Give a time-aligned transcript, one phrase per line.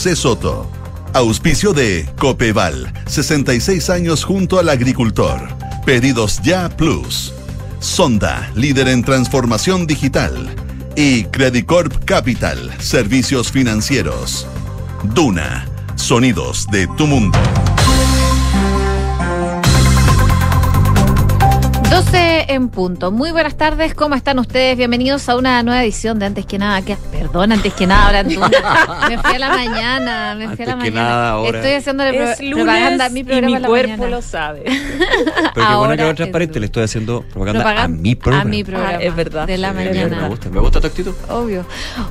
[0.00, 0.14] C.
[0.14, 0.70] Soto.
[1.12, 5.48] Auspicio de Copeval, 66 años junto al agricultor.
[5.84, 7.34] Pedidos ya Plus.
[7.80, 10.54] Sonda, líder en transformación digital.
[10.94, 14.46] Y Credicorp Capital, servicios financieros.
[15.02, 15.66] Duna,
[15.96, 17.36] sonidos de tu mundo.
[22.04, 23.10] 12 en punto.
[23.10, 24.76] Muy buenas tardes, ¿cómo están ustedes?
[24.76, 26.80] Bienvenidos a una nueva edición de Antes que nada.
[26.82, 28.38] Que, perdón, antes que nada, ahora tú.
[29.08, 31.08] Me fui a la mañana, me fui a la Antes que mañana.
[31.08, 31.58] nada, ahora.
[31.58, 34.10] Estoy haciendo Es propaganda a mi y programa mi en la cuerpo mañana.
[34.10, 34.62] lo sabe.
[34.64, 38.42] Pero qué Ahora bueno que lo transparente, le estoy haciendo propaganda, Propaganda a mi programa.
[38.42, 38.90] A mi programa.
[38.90, 39.46] Ah, es verdad.
[39.48, 40.20] De la Sí, mañana.
[40.22, 41.14] Me gusta, me gusta tu actitud.
[41.28, 41.66] Obvio.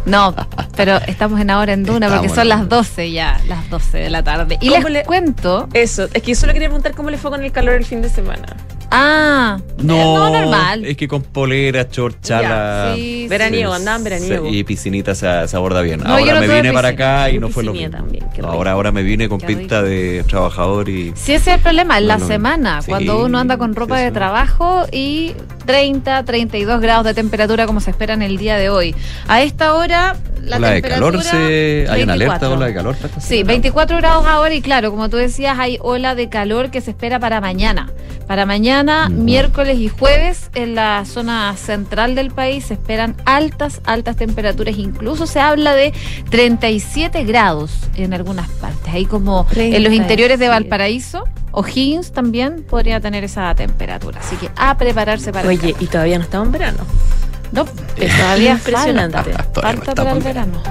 [0.05, 0.35] No,
[0.75, 2.75] pero estamos en ahora en Duna porque son las Duna.
[2.75, 4.57] 12 ya, las 12 de la tarde.
[4.59, 5.69] Y les ¿Cómo le- cuento.
[5.71, 8.09] Eso, es que solo quería preguntar cómo le fue con el calor el fin de
[8.09, 8.47] semana.
[8.89, 10.85] Ah, no, normal.
[10.85, 12.93] Es que con polera, short, chala.
[12.95, 13.27] sí, sí.
[13.27, 14.47] Veraniego, andaban veraniego.
[14.47, 15.99] Y piscinita se, se aborda bien.
[15.99, 17.89] No, yo ahora no me vine para acá y no fue lo mismo.
[17.97, 21.11] también, No, ahora, ahora me vine con Qué pinta de trabajador y.
[21.15, 22.27] Sí, ese es el problema, en la No, no.
[22.27, 24.13] semana, Sí, cuando uno anda con ropa sí, de sí.
[24.13, 25.33] trabajo y
[25.65, 28.95] 30, 32 grados de temperatura como se espera en el día de hoy.
[29.27, 31.11] A esta hora, la ola de temperatura...
[31.11, 31.87] calor, se...
[31.89, 32.53] hay una alerta 24.
[32.53, 32.95] ola de calor.
[33.19, 33.47] Sí, semana.
[33.47, 37.19] 24 grados ahora y claro, como tú decías, hay ola de calor que se espera
[37.19, 37.91] para mañana.
[38.27, 38.76] Para mañana,
[39.09, 44.77] Miércoles y jueves, en la zona central del país se esperan altas, altas temperaturas.
[44.77, 45.93] Incluso se habla de
[46.29, 48.93] 37 grados en algunas partes.
[48.93, 50.49] Ahí como en los interiores de 37.
[50.49, 54.19] Valparaíso, O'Higgins también podría tener esa temperatura.
[54.19, 56.79] Así que a prepararse para Oye, y todavía no estamos en verano.
[57.51, 57.65] No,
[58.17, 59.17] todavía Impresionante.
[59.17, 60.61] falta, Todavía no falta para el verano.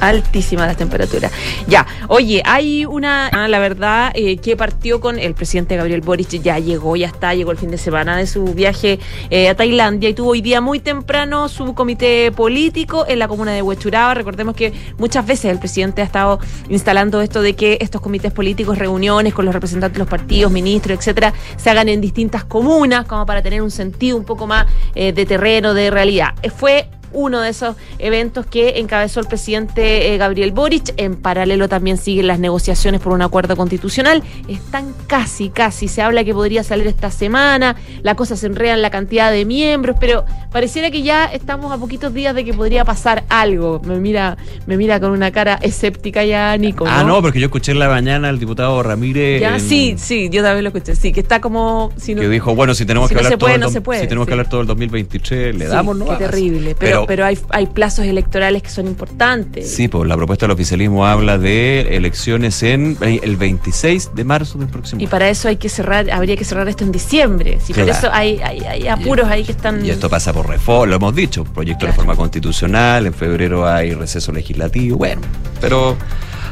[0.00, 1.32] Altísima las temperaturas.
[1.66, 6.28] Ya, oye, hay una, ah, la verdad, eh, que partió con el presidente Gabriel Boric,
[6.42, 8.98] ya llegó, ya está, llegó el fin de semana de su viaje
[9.30, 13.52] eh, a Tailandia y tuvo hoy día muy temprano su comité político en la comuna
[13.52, 14.14] de Huechuraba.
[14.14, 16.38] Recordemos que muchas veces el presidente ha estado
[16.68, 20.98] instalando esto de que estos comités políticos, reuniones con los representantes de los partidos, ministros,
[20.98, 25.12] etcétera, se hagan en distintas comunas, como para tener un sentido un poco más eh,
[25.12, 26.34] de terreno, de realidad.
[26.56, 30.94] Fue uno de esos eventos que encabezó el presidente eh, Gabriel Boric.
[30.96, 34.22] En paralelo también siguen las negociaciones por un acuerdo constitucional.
[34.48, 35.88] Están casi, casi.
[35.88, 37.76] Se habla que podría salir esta semana.
[38.02, 41.78] La cosa se enreda en la cantidad de miembros, pero pareciera que ya estamos a
[41.78, 43.80] poquitos días de que podría pasar algo.
[43.84, 44.36] Me mira,
[44.66, 46.84] me mira con una cara escéptica ya, Nico.
[46.88, 49.40] Ah, no, porque yo escuché en la mañana al diputado Ramírez.
[49.40, 50.94] Ya, en- sí, sí, yo también lo escuché.
[50.96, 51.90] Sí, que está como.
[51.96, 53.60] Si no, Que dijo, bueno, si tenemos Si que no hablar se todo puede, el
[53.60, 54.28] no dom- se puede, si tenemos sí.
[54.28, 56.06] que hablar todo el 2023, le Sí, damos, ¿no?
[56.06, 56.76] Qué terrible.
[56.78, 59.70] Pero, pero, hay, hay plazos electorales que son importantes.
[59.70, 64.58] Sí, pues la propuesta del oficialismo habla de elecciones en eh, el 26 de marzo
[64.58, 65.10] del próximo Y año.
[65.10, 67.58] para eso hay que cerrar, habría que cerrar esto en diciembre.
[67.62, 69.84] Si por eso hay, hay, hay apuros ahí que están.
[69.84, 73.92] Y esto pasa por reforma, lo hemos dicho, proyecto de reforma constitucional, en febrero hay
[73.94, 75.22] receso legislativo, bueno,
[75.60, 75.96] pero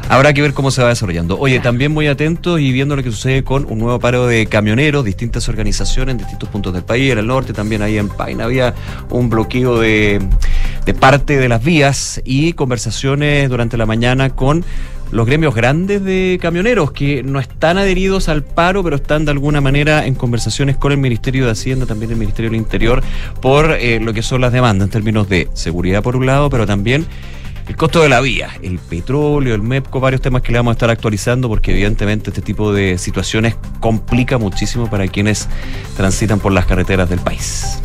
[0.09, 1.39] habrá que ver cómo se va desarrollando.
[1.39, 5.05] Oye, también muy atentos y viendo lo que sucede con un nuevo paro de camioneros,
[5.05, 8.75] distintas organizaciones en distintos puntos del país, en el norte, también ahí en Paina había
[9.11, 10.21] un bloqueo de,
[10.85, 14.65] de parte de las vías y conversaciones durante la mañana con
[15.11, 19.61] los gremios grandes de camioneros que no están adheridos al paro, pero están de alguna
[19.61, 23.03] manera en conversaciones con el Ministerio de Hacienda, también el Ministerio del Interior,
[23.41, 26.67] por eh, lo que son las demandas en términos de seguridad por un lado, pero
[26.67, 27.07] también
[27.69, 30.75] el costo de la vía, el petróleo, el MEPCO, varios temas que le vamos a
[30.75, 35.49] estar actualizando porque evidentemente este tipo de situaciones complica muchísimo para quienes
[35.97, 37.81] transitan por las carreteras del país.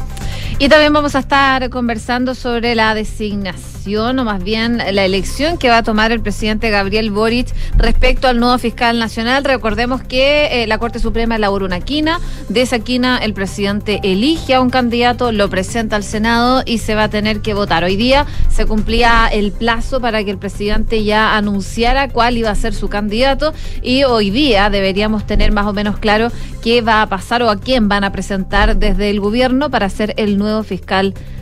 [0.60, 5.70] Y también vamos a estar conversando sobre la designación, o más bien la elección que
[5.70, 7.48] va a tomar el presidente Gabriel Boric
[7.78, 9.44] respecto al nuevo fiscal nacional.
[9.44, 12.20] Recordemos que eh, la Corte Suprema elaboró una quina.
[12.48, 16.94] De esa quina, el presidente elige a un candidato, lo presenta al Senado y se
[16.94, 17.84] va a tener que votar.
[17.84, 22.56] Hoy día se cumplía el plazo para que el presidente ya anunciara cuál iba a
[22.56, 26.28] ser su candidato y hoy día deberíamos tener más o menos claro
[26.62, 30.14] qué va a pasar o a quién van a presentar desde el gobierno para ser
[30.18, 31.41] el nuevo fiscal nacional.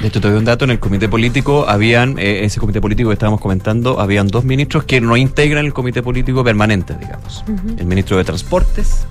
[0.00, 3.10] De hecho, te doy un dato, en el comité político habían, eh, ese comité político
[3.10, 7.44] que estábamos comentando, habían dos ministros que no integran el comité político permanente, digamos.
[7.78, 9.06] El ministro de Transportes,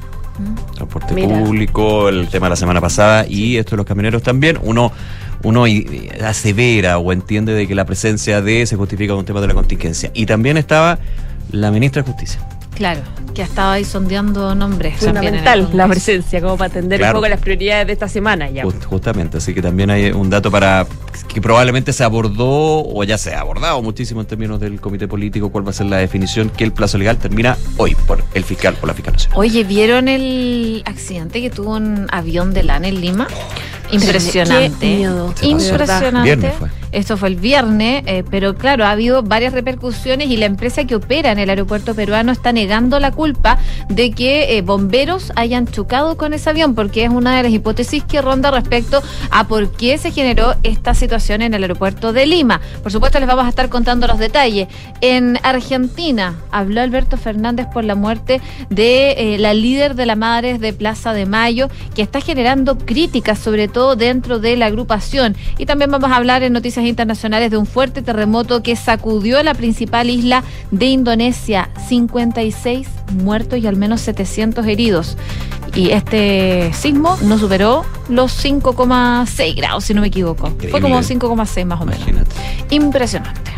[0.76, 1.44] transporte Mira.
[1.44, 4.58] público, el tema de la semana pasada, y esto de los camioneros también.
[4.64, 4.92] Uno,
[5.44, 5.66] uno
[6.24, 9.54] asevera o entiende de que la presencia de se justifica con un tema de la
[9.54, 10.12] contingencia.
[10.14, 11.00] Y también estaba
[11.52, 12.40] la ministra de Justicia.
[12.76, 13.02] Claro,
[13.36, 14.94] que ha estado ahí sondeando nombres.
[14.94, 17.18] en fundamental la presencia, como para atender Claro.
[17.18, 18.64] un poco las prioridades de esta semana ya.
[18.64, 20.88] Just- justamente, así que también hay un dato para
[21.28, 25.50] que probablemente se abordó o ya se ha abordado muchísimo en términos del comité político,
[25.52, 28.76] cuál va a ser la definición, que el plazo legal termina hoy por el fiscal
[28.82, 29.38] o la fiscal nacional.
[29.38, 33.28] Oye, ¿vieron el accidente que tuvo un avión de LAN en Lima?
[33.92, 34.78] Impresionante.
[34.80, 35.34] Qué miedo.
[35.42, 36.52] Impresionante.
[36.58, 36.70] Fue.
[36.92, 40.96] Esto fue el viernes, eh, pero claro, ha habido varias repercusiones y la empresa que
[40.96, 43.58] opera en el aeropuerto peruano está negando la culpa
[43.90, 48.04] de que eh, bomberos hayan chocado con ese avión, porque es una de las hipótesis
[48.04, 52.62] que ronda respecto a por qué se generó esta situación en el aeropuerto de Lima.
[52.84, 54.68] Por supuesto, les vamos a estar contando los detalles.
[55.02, 60.60] En Argentina habló Alberto Fernández por la muerte de eh, la líder de la Madres
[60.60, 65.36] de Plaza de Mayo, que está generando críticas, sobre todo dentro de la agrupación.
[65.58, 69.56] Y también vamos a hablar en noticias internacionales de un fuerte terremoto que sacudió la
[69.56, 71.70] principal isla de Indonesia.
[72.52, 72.88] 56
[73.24, 75.18] muertos y al menos 700 heridos.
[75.76, 80.52] Y este sismo no superó los 5,6 grados, si no me equivoco.
[80.70, 82.02] Fue como 5,6 más o menos.
[82.02, 82.36] Imagínate.
[82.70, 83.52] Impresionante.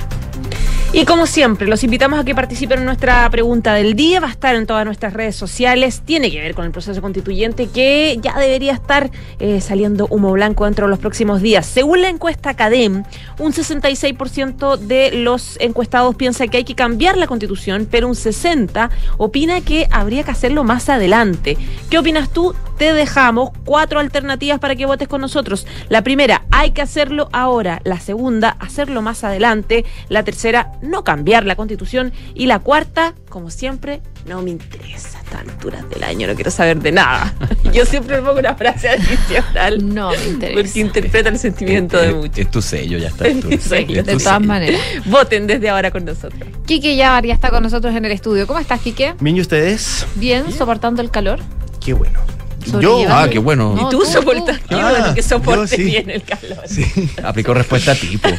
[0.96, 4.20] Y como siempre, los invitamos a que participen en nuestra pregunta del día.
[4.20, 6.04] Va a estar en todas nuestras redes sociales.
[6.06, 9.10] Tiene que ver con el proceso constituyente que ya debería estar
[9.40, 11.66] eh, saliendo humo blanco dentro de los próximos días.
[11.66, 13.06] Según la encuesta CADEM,
[13.40, 18.92] un 66% de los encuestados piensa que hay que cambiar la constitución, pero un 60%
[19.18, 21.58] opina que habría que hacerlo más adelante.
[21.90, 22.54] ¿Qué opinas tú?
[22.78, 25.66] Te dejamos cuatro alternativas para que votes con nosotros.
[25.90, 27.82] La primera, hay que hacerlo ahora.
[27.84, 29.86] La segunda, hacerlo más adelante.
[30.10, 32.12] La tercera, no cambiar la constitución.
[32.36, 36.52] Y la cuarta, como siempre, no me interesa a estas alturas del año, no quiero
[36.52, 37.34] saber de nada.
[37.74, 40.62] Yo siempre pongo una frase adicional No me interesa.
[40.62, 42.38] porque interpreta el sentimiento de muchos.
[42.38, 43.28] Es tu sello, ya está.
[43.28, 44.00] Es tu- sello.
[44.00, 44.40] es tu De todas sello.
[44.42, 44.82] maneras.
[45.06, 46.44] Voten desde ahora con nosotros.
[46.66, 48.46] Quique Yavar ya está con nosotros en el estudio.
[48.48, 49.16] ¿Cómo estás, Quique?
[49.20, 50.06] Bien, ¿y ustedes?
[50.16, 51.40] Bien, soportando el calor.
[51.84, 52.20] Qué bueno.
[52.66, 53.14] Sobrellevando.
[53.16, 53.74] Ah, qué bueno.
[53.76, 54.68] No, y tú, tú, soportas, tú.
[54.70, 55.84] qué Ah, bueno que soportes yo sí.
[55.84, 56.58] bien el calor.
[56.68, 56.86] Sí,
[57.24, 58.30] Aplicó respuesta tipo.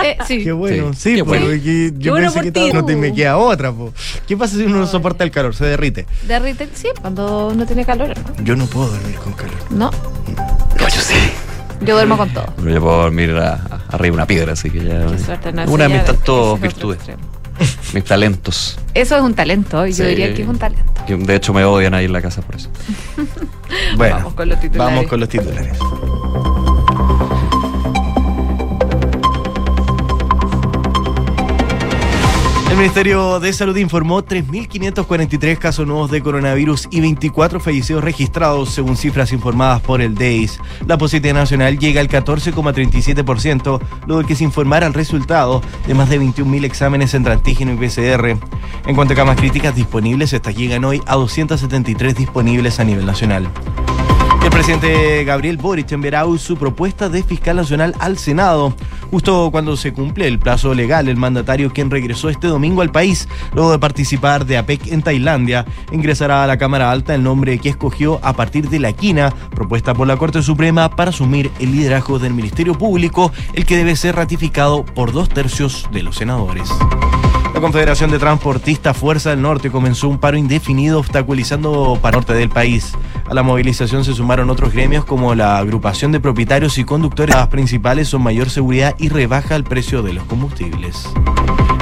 [0.00, 0.44] Eh, sí.
[0.44, 0.92] qué bueno.
[0.92, 1.56] Sí, Sí, qué pues, bueno.
[1.98, 3.92] yo bueno pensé por que no te me queda otra, po.
[4.28, 5.56] ¿Qué pasa si uno no soporta el calor?
[5.56, 6.06] Se derrite.
[6.22, 8.44] Derrite, sí, cuando no tiene calor, ¿no?
[8.44, 9.56] Yo no puedo dormir con calor.
[9.70, 11.14] No, No, yo sí.
[11.80, 12.46] yo duermo con todo.
[12.58, 15.04] Yo puedo dormir a- a- arriba de una piedra, así que ya.
[15.06, 17.22] Qué suerte, no, una de mis otro virtudes, extremo.
[17.94, 18.78] mis talentos.
[18.94, 20.02] Eso es un talento, yo Sí.
[20.04, 20.84] diría que es un talento.
[21.08, 22.68] De hecho me odian ahí en la casa por eso.
[23.98, 24.94] Bueno, Vamos con los titulares.
[24.94, 25.78] vamos con los titulares.
[32.78, 39.32] Ministerio de Salud informó 3.543 casos nuevos de coronavirus y 24 fallecidos registrados, según cifras
[39.32, 40.60] informadas por el DEIS.
[40.86, 46.08] La positividad nacional llega al 14,37%, luego de que se informara el resultado de más
[46.08, 48.38] de 21.000 exámenes entre antígeno y PCR.
[48.86, 53.48] En cuanto a camas críticas disponibles, estas llegan hoy a 273 disponibles a nivel nacional.
[54.42, 58.74] El presidente Gabriel Boric enviará su propuesta de fiscal nacional al Senado.
[59.10, 63.28] Justo cuando se cumple el plazo legal, el mandatario, quien regresó este domingo al país
[63.54, 67.68] luego de participar de APEC en Tailandia, ingresará a la Cámara Alta el nombre que
[67.68, 72.18] escogió a partir de la quina propuesta por la Corte Suprema para asumir el liderazgo
[72.18, 76.68] del Ministerio Público, el que debe ser ratificado por dos tercios de los senadores.
[77.58, 82.32] La Confederación de Transportistas Fuerza del Norte comenzó un paro indefinido obstaculizando para el norte
[82.32, 82.92] del país.
[83.28, 87.34] A la movilización se sumaron otros gremios como la agrupación de propietarios y conductores.
[87.34, 91.08] Las principales son mayor seguridad y rebaja el precio de los combustibles.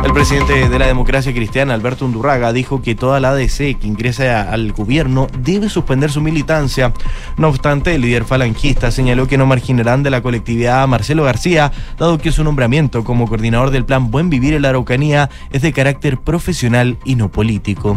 [0.06, 4.52] El presidente de la democracia cristiana, Alberto Undurraga, dijo que toda la ADC que ingresa
[4.52, 6.92] al gobierno debe suspender su militancia.
[7.36, 11.72] No obstante, el líder falangista señaló que no marginarán de la colectividad a Marcelo García,
[11.98, 15.72] dado que su nombramiento como coordinador del plan Buen Vivir en la Araucanía es de
[15.72, 17.96] carácter profesional y no político.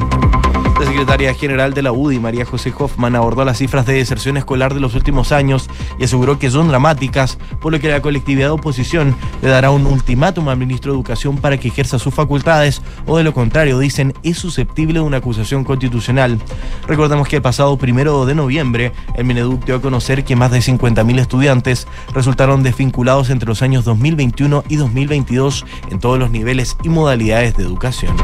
[0.80, 4.74] La secretaria general de la UDI, María José Hoffman, abordó las cifras de deserción escolar
[4.74, 5.69] de los últimos años
[6.00, 9.86] y aseguró que son dramáticas, por lo que la colectividad de oposición le dará un
[9.86, 14.14] ultimátum al ministro de Educación para que ejerza sus facultades o de lo contrario, dicen,
[14.24, 16.40] es susceptible de una acusación constitucional.
[16.88, 20.59] Recordemos que el pasado primero de noviembre, el Mineduc dio a conocer que más de
[20.59, 26.90] 50.000 estudiantes resultaron desvinculados entre los años 2021 y 2022 en todos los niveles y
[26.90, 28.16] modalidades de educación.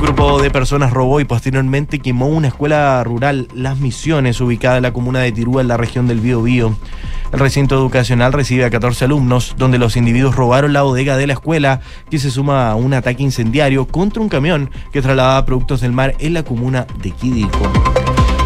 [0.00, 4.82] Un grupo de personas robó y posteriormente quemó una escuela rural Las Misiones ubicada en
[4.82, 6.74] la comuna de Tirúa en la región del Bío-Bío.
[7.34, 11.34] El recinto educacional recibe a 14 alumnos, donde los individuos robaron la bodega de la
[11.34, 15.92] escuela, que se suma a un ataque incendiario contra un camión que trasladaba productos del
[15.92, 17.70] mar en la comuna de Quidico.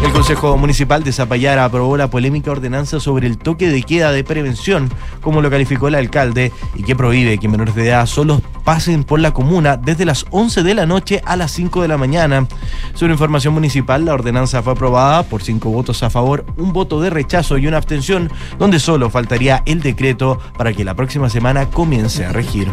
[0.03, 4.23] El Consejo Municipal de Zapallara aprobó la polémica ordenanza sobre el toque de queda de
[4.23, 4.89] prevención,
[5.21, 9.19] como lo calificó el alcalde, y que prohíbe que menores de edad solo pasen por
[9.19, 12.47] la comuna desde las 11 de la noche a las 5 de la mañana.
[12.93, 17.09] Sobre información municipal, la ordenanza fue aprobada por cinco votos a favor, un voto de
[17.09, 22.25] rechazo y una abstención, donde solo faltaría el decreto para que la próxima semana comience
[22.25, 22.67] a regir.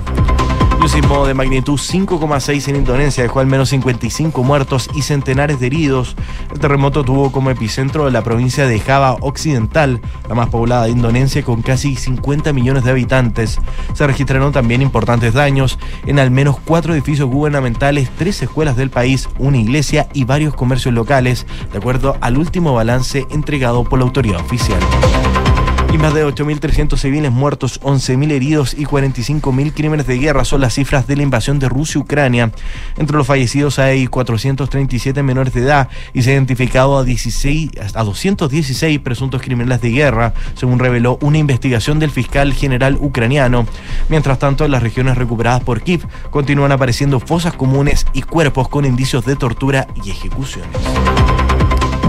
[0.83, 5.69] Un sismo de magnitud 5,6 en Indonesia dejó al menos 55 muertos y centenares de
[5.69, 6.17] heridos.
[6.53, 11.45] El terremoto tuvo como epicentro la provincia de Java Occidental, la más poblada de Indonesia,
[11.45, 13.61] con casi 50 millones de habitantes.
[13.95, 19.29] Se registraron también importantes daños en al menos cuatro edificios gubernamentales, tres escuelas del país,
[19.39, 24.41] una iglesia y varios comercios locales, de acuerdo al último balance entregado por la autoridad
[24.41, 24.81] oficial
[25.93, 30.73] y más de 8.300 civiles muertos, 11.000 heridos y 45.000 crímenes de guerra son las
[30.73, 32.51] cifras de la invasión de Rusia y Ucrania.
[32.97, 38.05] Entre los fallecidos hay 437 menores de edad y se ha identificado a, 16, a
[38.05, 43.67] 216 presuntos criminales de guerra, según reveló una investigación del fiscal general ucraniano.
[44.09, 48.87] Mientras tanto, en las regiones recuperadas por Kiev continúan apareciendo fosas comunes y cuerpos con
[48.87, 50.71] indicios de tortura y ejecuciones.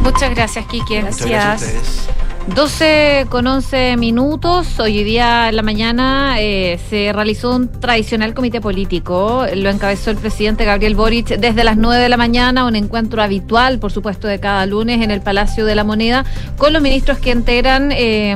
[0.02, 1.02] Muchas gracias, Kiki.
[1.02, 2.33] Muchas gracias a ustedes.
[2.47, 4.77] 12 con 11 minutos.
[4.79, 9.45] Hoy día en la mañana eh, se realizó un tradicional comité político.
[9.55, 13.79] Lo encabezó el presidente Gabriel Boric desde las 9 de la mañana, un encuentro habitual,
[13.79, 16.25] por supuesto, de cada lunes en el Palacio de la Moneda,
[16.57, 17.91] con los ministros que integran.
[17.93, 18.35] Eh,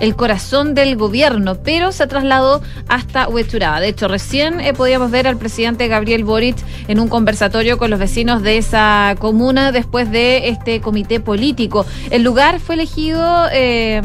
[0.00, 3.80] el corazón del gobierno, pero se trasladó hasta Huechuraba.
[3.80, 6.56] De hecho, recién eh, podíamos ver al presidente Gabriel Boric
[6.88, 11.86] en un conversatorio con los vecinos de esa comuna después de este comité político.
[12.10, 14.00] El lugar fue elegido eh,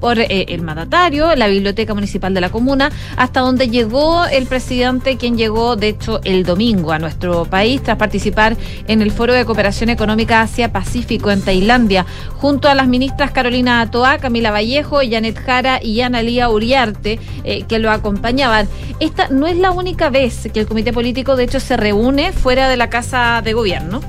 [0.00, 5.16] por eh, el mandatario, la biblioteca municipal de la comuna, hasta donde llegó el presidente,
[5.16, 8.56] quien llegó, de hecho, el domingo a nuestro país tras participar
[8.88, 14.18] en el Foro de Cooperación Económica Asia-Pacífico en Tailandia, junto a las ministras Carolina Atoa,
[14.18, 18.68] Camila Vallejo, Janet Jara y Analía Uriarte, eh, que lo acompañaban.
[19.00, 22.68] Esta no es la única vez que el comité político, de hecho, se reúne fuera
[22.68, 24.00] de la Casa de Gobierno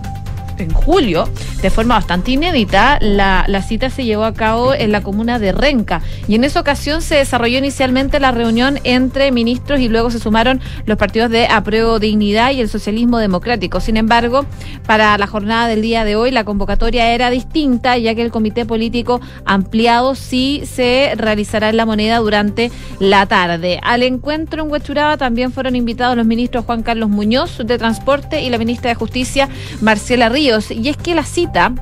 [0.57, 1.29] en julio,
[1.62, 5.51] de forma bastante inédita, la, la, cita se llevó a cabo en la comuna de
[5.51, 6.01] Renca.
[6.27, 10.62] Y en esa ocasión se desarrolló inicialmente la reunión entre ministros y luego se sumaron
[10.85, 13.79] los partidos de Apruebo Dignidad y el Socialismo Democrático.
[13.79, 14.45] Sin embargo,
[14.85, 18.65] para la jornada del día de hoy, la convocatoria era distinta, ya que el comité
[18.65, 23.79] político ampliado sí se realizará en la moneda durante la tarde.
[23.83, 28.50] Al encuentro en Huechuraba también fueron invitados los ministros Juan Carlos Muñoz de Transporte y
[28.50, 29.50] la ministra de Justicia,
[29.81, 31.74] Marcela Ríos y es que la cita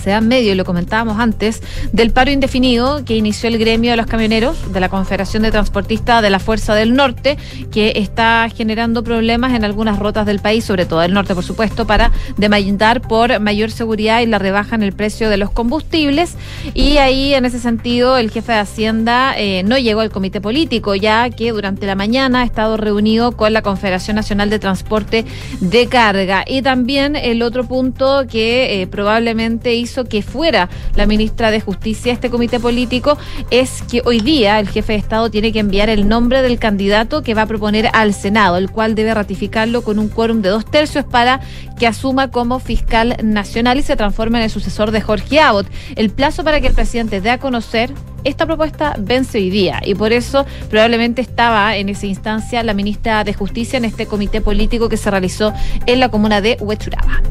[0.00, 3.96] se da medio, y lo comentábamos antes, del paro indefinido que inició el gremio de
[3.96, 7.36] los camioneros de la Confederación de Transportistas de la Fuerza del Norte,
[7.70, 11.86] que está generando problemas en algunas rutas del país, sobre todo del norte, por supuesto,
[11.86, 16.36] para demandar por mayor seguridad y la rebaja en el precio de los combustibles.
[16.74, 20.94] Y ahí, en ese sentido, el jefe de Hacienda eh, no llegó al comité político,
[20.94, 25.24] ya que durante la mañana ha estado reunido con la Confederación Nacional de Transporte
[25.60, 26.44] de Carga.
[26.46, 32.12] Y también el otro punto que eh, probablemente hizo que fuera la ministra de Justicia
[32.12, 33.18] este comité político
[33.50, 37.22] es que hoy día el jefe de Estado tiene que enviar el nombre del candidato
[37.22, 40.64] que va a proponer al Senado, el cual debe ratificarlo con un quórum de dos
[40.64, 41.40] tercios para
[41.78, 45.66] que asuma como fiscal nacional y se transforme en el sucesor de Jorge Abbott.
[45.96, 47.92] El plazo para que el presidente dé a conocer
[48.22, 53.24] esta propuesta vence hoy día y por eso probablemente estaba en esa instancia la ministra
[53.24, 55.54] de Justicia en este comité político que se realizó
[55.86, 57.22] en la comuna de Huechuraba.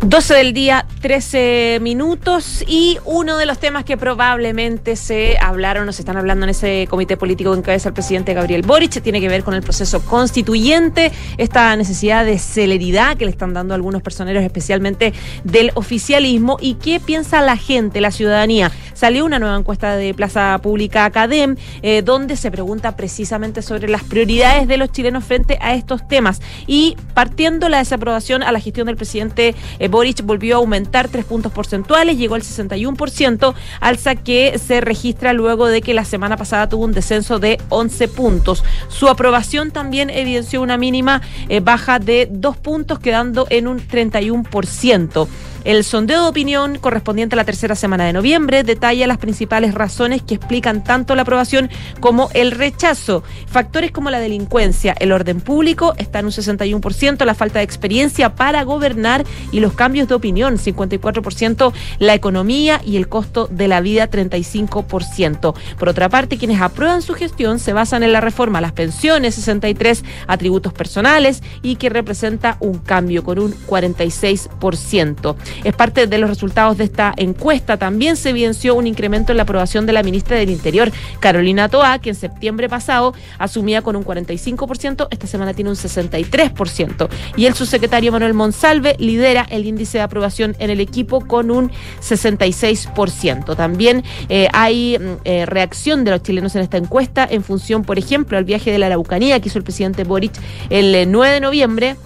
[0.00, 5.92] 12 del día, 13 minutos y uno de los temas que probablemente se hablaron o
[5.92, 9.28] se están hablando en ese comité político que encabeza el presidente Gabriel Boric tiene que
[9.28, 14.44] ver con el proceso constituyente, esta necesidad de celeridad que le están dando algunos personeros,
[14.44, 15.12] especialmente
[15.42, 18.70] del oficialismo y qué piensa la gente, la ciudadanía.
[18.94, 24.04] Salió una nueva encuesta de Plaza Pública Academ eh, donde se pregunta precisamente sobre las
[24.04, 28.86] prioridades de los chilenos frente a estos temas y partiendo la desaprobación a la gestión
[28.86, 34.58] del presidente eh, Boric volvió a aumentar tres puntos porcentuales, llegó al 61%, alza que
[34.58, 38.64] se registra luego de que la semana pasada tuvo un descenso de 11 puntos.
[38.88, 45.28] Su aprobación también evidenció una mínima eh, baja de dos puntos, quedando en un 31%.
[45.64, 50.22] El sondeo de opinión correspondiente a la tercera semana de noviembre detalla las principales razones
[50.22, 51.68] que explican tanto la aprobación
[52.00, 53.24] como el rechazo.
[53.46, 58.34] Factores como la delincuencia, el orden público está en un 61%, la falta de experiencia
[58.34, 63.80] para gobernar y los cambios de opinión, 54%, la economía y el costo de la
[63.80, 65.54] vida, 35%.
[65.78, 70.04] Por otra parte, quienes aprueban su gestión se basan en la reforma las pensiones, 63
[70.28, 75.36] atributos personales y que representa un cambio con un 46%.
[75.64, 77.76] Es parte de los resultados de esta encuesta.
[77.76, 80.90] También se evidenció un incremento en la aprobación de la ministra del Interior,
[81.20, 87.08] Carolina Toa, que en septiembre pasado asumía con un 45%, esta semana tiene un 63%.
[87.36, 91.70] Y el subsecretario Manuel Monsalve lidera el índice de aprobación en el equipo con un
[92.00, 93.56] 66%.
[93.56, 97.98] También eh, hay mm, eh, reacción de los chilenos en esta encuesta en función, por
[97.98, 100.32] ejemplo, al viaje de la Araucanía que hizo el presidente Boric
[100.70, 101.96] el 9 eh, de noviembre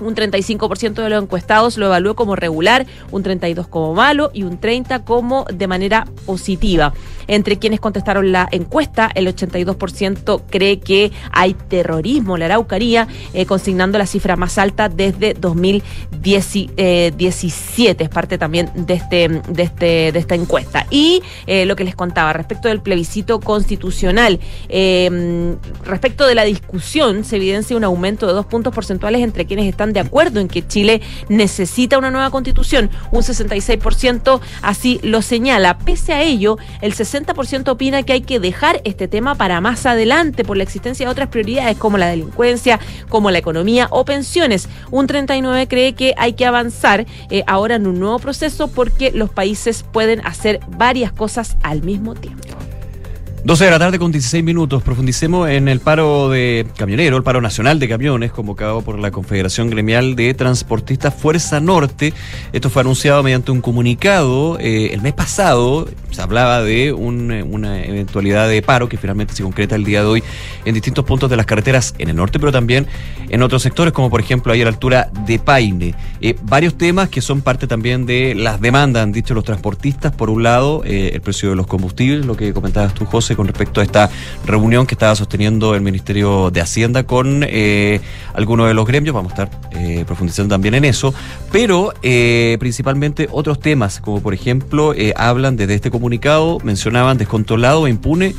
[0.00, 4.60] un 35% de los encuestados lo evaluó como regular, un 32% como malo y un
[4.60, 6.92] 30% como de manera positiva.
[7.28, 13.44] Entre quienes contestaron la encuesta, el 82% cree que hay terrorismo en la Araucanía, eh,
[13.44, 18.04] consignando la cifra más alta desde 2017.
[18.04, 20.86] Es parte también de, este, de, este, de esta encuesta.
[20.90, 25.54] Y eh, lo que les contaba respecto del plebiscito constitucional, eh,
[25.84, 29.92] respecto de la discusión, se evidencia un aumento de dos puntos porcentuales entre quienes están
[29.92, 32.88] de acuerdo en que Chile necesita una nueva constitución.
[33.12, 35.76] Un 66% así lo señala.
[35.76, 39.86] Pese a ello, el 60 60% opina que hay que dejar este tema para más
[39.86, 44.68] adelante por la existencia de otras prioridades como la delincuencia, como la economía o pensiones.
[44.90, 49.30] Un 39% cree que hay que avanzar eh, ahora en un nuevo proceso porque los
[49.30, 52.67] países pueden hacer varias cosas al mismo tiempo.
[53.44, 54.82] 12 de la tarde con 16 minutos.
[54.82, 59.70] Profundicemos en el paro de camionero, el paro nacional de camiones, convocado por la Confederación
[59.70, 62.12] Gremial de Transportistas Fuerza Norte.
[62.52, 65.88] Esto fue anunciado mediante un comunicado eh, el mes pasado.
[66.10, 70.22] Se hablaba de una eventualidad de paro que finalmente se concreta el día de hoy
[70.64, 72.86] en distintos puntos de las carreteras en el norte, pero también
[73.28, 75.94] en otros sectores, como por ejemplo ahí a la altura de Paine.
[76.20, 80.12] Eh, varios temas que son parte también de las demandas, han dicho los transportistas.
[80.12, 83.46] Por un lado, eh, el precio de los combustibles, lo que comentabas tú, José con
[83.46, 84.10] respecto a esta
[84.44, 88.00] reunión que estaba sosteniendo el Ministerio de Hacienda con eh,
[88.34, 89.14] algunos de los gremios.
[89.14, 91.14] Vamos a estar eh, profundizando también en eso,
[91.52, 97.90] pero eh, principalmente otros temas, como por ejemplo, hablan desde este comunicado, mencionaban descontrolado e
[97.90, 98.34] impune.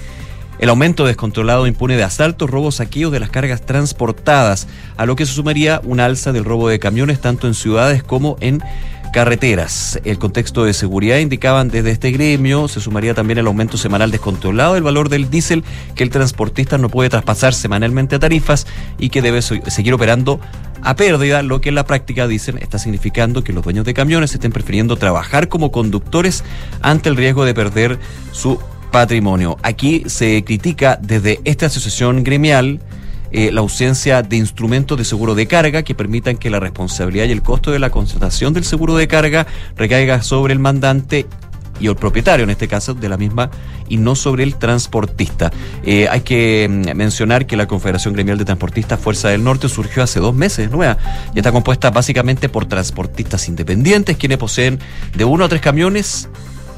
[0.59, 4.67] El aumento descontrolado e impune de asaltos, robos, saqueos de las cargas transportadas,
[4.97, 8.35] a lo que se sumaría un alza del robo de camiones tanto en ciudades como
[8.41, 8.61] en
[9.11, 9.99] carreteras.
[10.03, 14.73] El contexto de seguridad indicaban desde este gremio, se sumaría también el aumento semanal descontrolado
[14.75, 15.63] del valor del diésel
[15.95, 20.39] que el transportista no puede traspasar semanalmente a tarifas y que debe seguir operando
[20.81, 24.33] a pérdida, lo que en la práctica dicen está significando que los dueños de camiones
[24.33, 26.43] estén prefiriendo trabajar como conductores
[26.81, 27.99] ante el riesgo de perder
[28.31, 28.59] su
[28.91, 29.57] patrimonio.
[29.61, 32.79] Aquí se critica desde esta asociación gremial
[33.31, 37.31] eh, la ausencia de instrumentos de seguro de carga que permitan que la responsabilidad y
[37.31, 41.25] el costo de la contratación del seguro de carga recaiga sobre el mandante
[41.79, 43.49] y el propietario, en este caso, de la misma,
[43.87, 45.51] y no sobre el transportista.
[45.83, 50.03] Eh, hay que mm, mencionar que la Confederación Gremial de Transportistas Fuerza del Norte surgió
[50.03, 50.97] hace dos meses, nueva,
[51.33, 54.79] y está compuesta básicamente por transportistas independientes, quienes poseen
[55.15, 56.29] de uno a tres camiones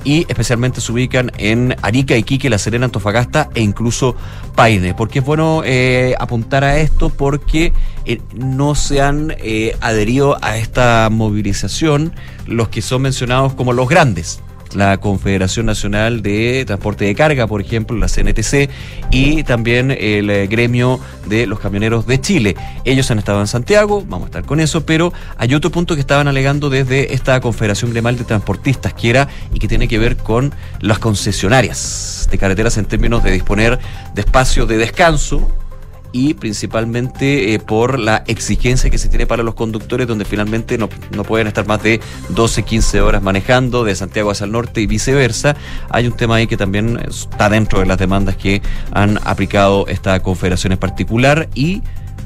[0.04, 4.16] y especialmente se ubican en Arica, Iquique, La Serena, Antofagasta e incluso
[4.56, 4.94] Paine.
[4.94, 7.74] Porque es bueno eh, apuntar a esto porque
[8.06, 12.14] eh, no se han eh, adherido a esta movilización
[12.48, 14.42] los que son mencionados como los grandes
[14.74, 18.70] la Confederación Nacional de Transporte de Carga, por ejemplo, la CNTC,
[19.12, 22.56] y también el eh, gremio de los camioneros de Chile.
[22.86, 26.02] Ellos han estado en Santiago, vamos a estar con eso, pero hay otro punto que
[26.02, 30.18] estaban alegando desde esta Confederación Gremial de Transportistas, que era y que tiene que ver
[30.18, 33.80] con las concesionarias de carreteras en términos de disponer
[34.14, 35.48] de espacio de descanso
[36.12, 40.89] y principalmente eh, por la exigencia que se tiene para los conductores, donde finalmente no,
[41.12, 44.88] no, pueden estar más de 12, 15 horas manejando de Santiago hacia el norte y
[44.88, 45.56] viceversa.
[45.89, 50.19] Hay un tema ahí que también está dentro de las demandas que han aplicado esta
[50.21, 51.82] confederación en particular y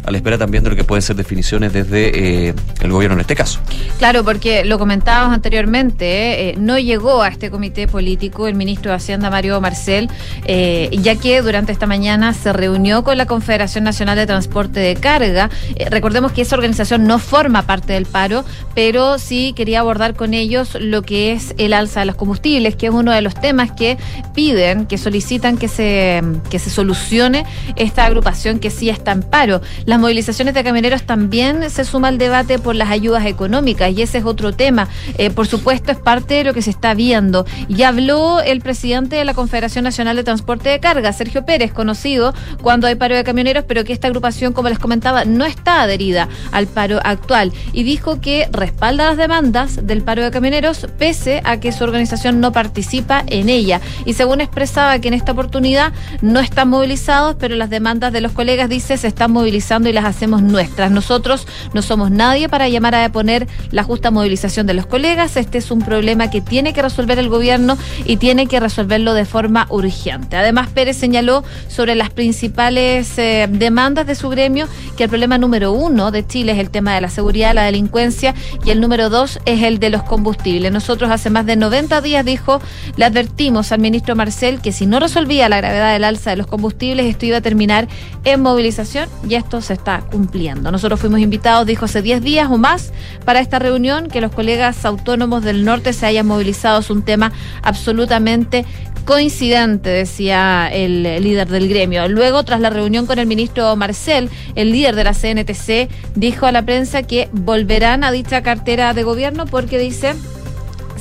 [0.05, 3.21] a la espera también de lo que pueden ser definiciones desde eh, el gobierno en
[3.21, 3.59] este caso.
[3.97, 8.97] Claro, porque lo comentábamos anteriormente, eh, no llegó a este comité político el ministro de
[8.97, 10.09] Hacienda Mario Marcel,
[10.45, 14.95] eh, ya que durante esta mañana se reunió con la Confederación Nacional de Transporte de
[14.95, 15.49] Carga.
[15.89, 20.77] recordemos que esa organización no forma parte del paro, pero sí quería abordar con ellos
[20.79, 23.97] lo que es el alza de los combustibles, que es uno de los temas que
[24.35, 29.61] piden, que solicitan que se, que se solucione esta agrupación que sí está en paro.
[29.99, 34.25] Movilizaciones de camioneros también se suma al debate por las ayudas económicas y ese es
[34.25, 34.87] otro tema.
[35.17, 37.45] Eh, por supuesto, es parte de lo que se está viendo.
[37.67, 42.33] Y habló el presidente de la Confederación Nacional de Transporte de Carga, Sergio Pérez, conocido
[42.61, 46.27] cuando hay paro de camioneros, pero que esta agrupación, como les comentaba, no está adherida
[46.51, 47.51] al paro actual.
[47.73, 52.39] Y dijo que respalda las demandas del paro de camioneros, pese a que su organización
[52.39, 53.81] no participa en ella.
[54.05, 58.31] Y según expresaba que en esta oportunidad no están movilizados, pero las demandas de los
[58.31, 60.91] colegas, dice, se están movilizando y las hacemos nuestras.
[60.91, 65.37] Nosotros no somos nadie para llamar a poner la justa movilización de los colegas.
[65.37, 69.25] Este es un problema que tiene que resolver el gobierno y tiene que resolverlo de
[69.25, 70.37] forma urgente.
[70.37, 74.67] Además, Pérez señaló sobre las principales eh, demandas de su gremio
[74.97, 78.33] que el problema número uno de Chile es el tema de la seguridad, la delincuencia
[78.63, 80.71] y el número dos es el de los combustibles.
[80.71, 82.61] Nosotros hace más de 90 días, dijo,
[82.97, 86.47] le advertimos al ministro Marcel que si no resolvía la gravedad del alza de los
[86.47, 87.87] combustibles, esto iba a terminar
[88.23, 90.71] en movilización y esto se está cumpliendo.
[90.71, 92.91] Nosotros fuimos invitados, dijo, hace 10 días o más
[93.23, 97.31] para esta reunión, que los colegas autónomos del norte se hayan movilizado es un tema
[97.61, 98.65] absolutamente
[99.05, 102.07] coincidente, decía el líder del gremio.
[102.07, 106.51] Luego, tras la reunión con el ministro Marcel, el líder de la CNTC dijo a
[106.51, 110.15] la prensa que volverán a dicha cartera de gobierno porque dice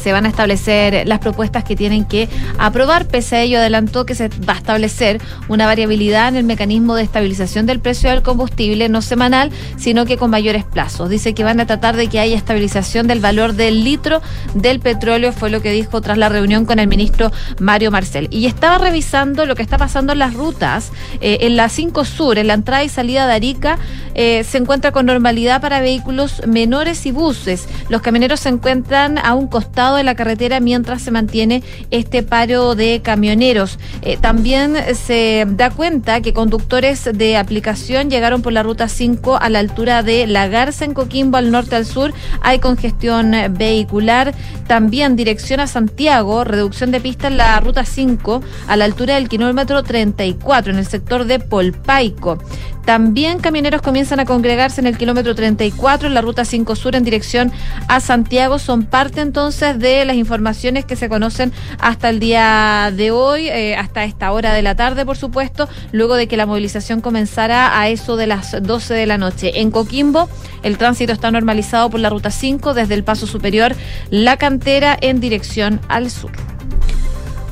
[0.04, 3.06] se van a establecer las propuestas que tienen que aprobar.
[3.06, 7.04] Pese a ello, adelantó que se va a establecer una variabilidad en el mecanismo de
[7.04, 11.08] estabilización del precio del combustible, no semanal, sino que con mayores plazos.
[11.08, 14.20] Dice que van a tratar de que haya estabilización del valor del litro
[14.52, 18.28] del petróleo, fue lo que dijo tras la reunión con el ministro Mario Marcel.
[18.30, 20.92] Y estaba revisando lo que está pasando en las rutas.
[21.22, 23.78] Eh, en la 5 Sur, en la entrada y salida de Arica,
[24.14, 27.66] eh, se encuentra con normalidad para vehículos menores y buses.
[27.88, 32.74] Los camioneros se encuentran a un costado de la carretera mientras se mantiene este paro
[32.74, 33.78] de camioneros.
[34.02, 39.48] Eh, también se da cuenta que conductores de aplicación llegaron por la ruta 5 a
[39.48, 42.12] la altura de La Garza en Coquimbo al norte al sur.
[42.40, 44.34] Hay congestión vehicular.
[44.66, 49.28] También dirección a Santiago, reducción de pista en la ruta 5 a la altura del
[49.28, 52.38] kilómetro 34 en el sector de Polpaico.
[52.84, 57.04] También camioneros comienzan a congregarse en el kilómetro 34 en la ruta 5 Sur en
[57.04, 57.50] dirección
[57.88, 58.58] a Santiago.
[58.58, 63.76] Son parte entonces de las informaciones que se conocen hasta el día de hoy, eh,
[63.76, 67.88] hasta esta hora de la tarde, por supuesto, luego de que la movilización comenzara a
[67.88, 69.60] eso de las 12 de la noche.
[69.60, 70.28] En Coquimbo,
[70.62, 73.74] el tránsito está normalizado por la ruta 5 desde el paso superior
[74.10, 76.32] La Cantera en dirección al sur.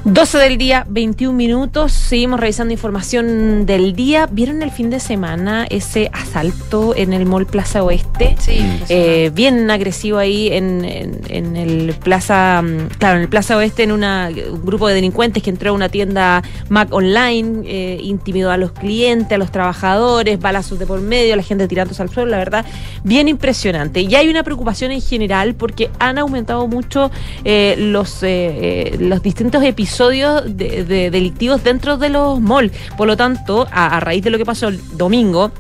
[0.05, 1.93] 12 del día, 21 minutos.
[1.93, 4.27] Seguimos revisando información del día.
[4.29, 8.35] ¿Vieron el fin de semana ese asalto en el Mall Plaza Oeste?
[8.41, 8.59] Sí.
[8.89, 13.93] Eh, bien agresivo ahí en, en, el Plaza, mm, claro, en el Plaza Oeste, en
[13.93, 18.57] una, un grupo de delincuentes que entró a una tienda Mac Online, eh, intimidó a
[18.57, 22.39] los clientes, a los trabajadores, balazos de por medio, la gente tirándose al suelo, la
[22.39, 22.67] verdad,
[23.05, 24.01] bien impresionante.
[24.01, 27.13] Y hay una preocupación en general porque han aumentado mucho
[27.45, 32.73] eh, los, eh, los distintos episodios episodios de, delictivos dentro de los malls.
[32.97, 35.53] Por lo tanto, a, a raíz de lo que pasó el domingo,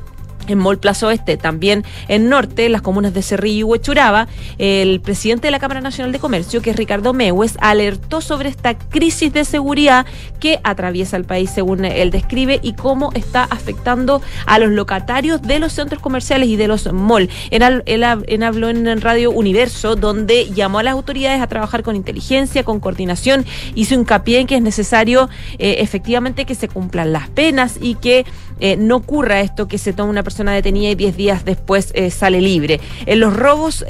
[0.48, 4.28] en Mall Plaza Oeste, también en Norte, las comunas de Cerrillo y Huechuraba,
[4.58, 8.78] el presidente de la Cámara Nacional de Comercio, que es Ricardo Mewes, alertó sobre esta
[8.78, 10.06] crisis de seguridad
[10.40, 15.58] que atraviesa el país, según él describe, y cómo está afectando a los locatarios de
[15.58, 17.32] los centros comerciales y de los malls.
[17.50, 22.80] Él, habló en Radio Universo, donde llamó a las autoridades a trabajar con inteligencia, con
[22.80, 25.28] coordinación, hizo hincapié en que es necesario
[25.58, 28.24] eh, efectivamente que se cumplan las penas y que
[28.62, 32.10] eh, no ocurra esto que se toma una persona detenida y 10 días después eh,
[32.10, 32.80] sale libre.
[33.06, 33.84] En los robos...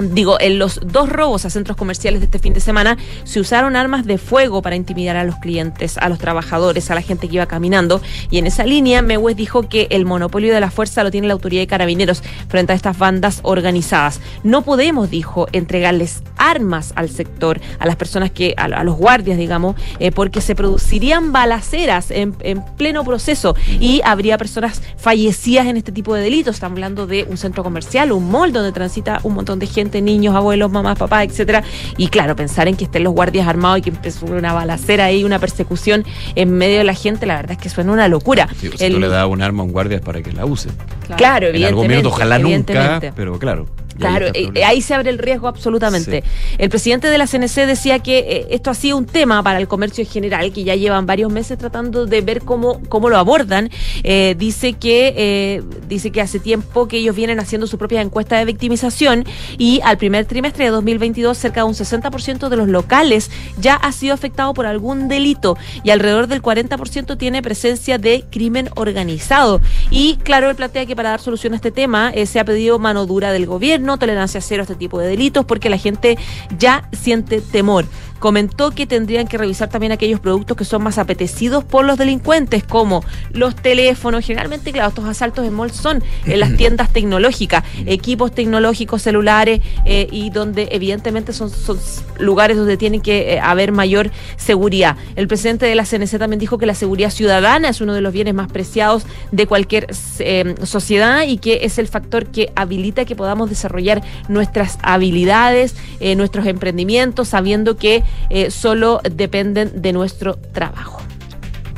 [0.00, 3.76] Digo, en los dos robos a centros comerciales de este fin de semana se usaron
[3.76, 7.36] armas de fuego para intimidar a los clientes, a los trabajadores, a la gente que
[7.36, 8.02] iba caminando.
[8.28, 11.34] Y en esa línea, Mewes dijo que el monopolio de la fuerza lo tiene la
[11.34, 14.20] autoridad de carabineros frente a estas bandas organizadas.
[14.42, 19.76] No podemos, dijo, entregarles armas al sector, a las personas que, a, los guardias, digamos,
[20.00, 25.92] eh, porque se producirían balaceras en, en pleno proceso y habría personas fallecidas en este
[25.92, 26.56] tipo de delitos.
[26.56, 30.34] Estamos hablando de un centro comercial, un mall donde transita un montón de gente niños,
[30.34, 31.62] abuelos, mamás, papás, etcétera.
[31.96, 35.24] Y claro, pensar en que estén los guardias armados y que empezó una balacera ahí,
[35.24, 38.48] una persecución en medio de la gente, la verdad es que suena una locura.
[38.58, 40.70] si tú le das un arma a un guardia es para que la use.
[41.16, 43.66] Claro, En algún minuto, ojalá nunca, pero claro.
[43.98, 46.24] Claro, ahí, eh, ahí, se abre el riesgo absolutamente.
[46.58, 49.68] El presidente de la CNC decía que eh, esto ha sido un tema para el
[49.68, 53.70] comercio en general, que ya llevan varios meses tratando de ver cómo, cómo lo abordan.
[54.02, 58.44] Eh, dice que dice que hace tiempo que ellos vienen haciendo su propia encuesta de
[58.44, 59.24] victimización
[59.58, 63.30] y al primer trimestre de 2022 cerca de un 60% de los locales
[63.60, 68.70] ya ha sido afectado por algún delito y alrededor del 40% tiene presencia de crimen
[68.74, 69.60] organizado.
[69.90, 73.06] Y claro, él plantea que para dar solución a este tema se ha pedido mano
[73.06, 76.18] dura del gobierno no tolerancia cero a este tipo de delitos porque la gente
[76.58, 77.86] ya siente temor.
[78.24, 82.64] Comentó que tendrían que revisar también aquellos productos que son más apetecidos por los delincuentes,
[82.64, 84.24] como los teléfonos.
[84.24, 90.08] Generalmente, claro, estos asaltos en mall son en las tiendas tecnológicas, equipos tecnológicos, celulares, eh,
[90.10, 91.78] y donde evidentemente son, son
[92.18, 94.96] lugares donde tienen que eh, haber mayor seguridad.
[95.16, 98.14] El presidente de la CNC también dijo que la seguridad ciudadana es uno de los
[98.14, 99.88] bienes más preciados de cualquier
[100.20, 105.74] eh, sociedad y que es el factor que habilita que podamos desarrollar nuestras habilidades,
[106.16, 111.00] nuestros emprendimientos, sabiendo que eh, solo dependen de nuestro trabajo.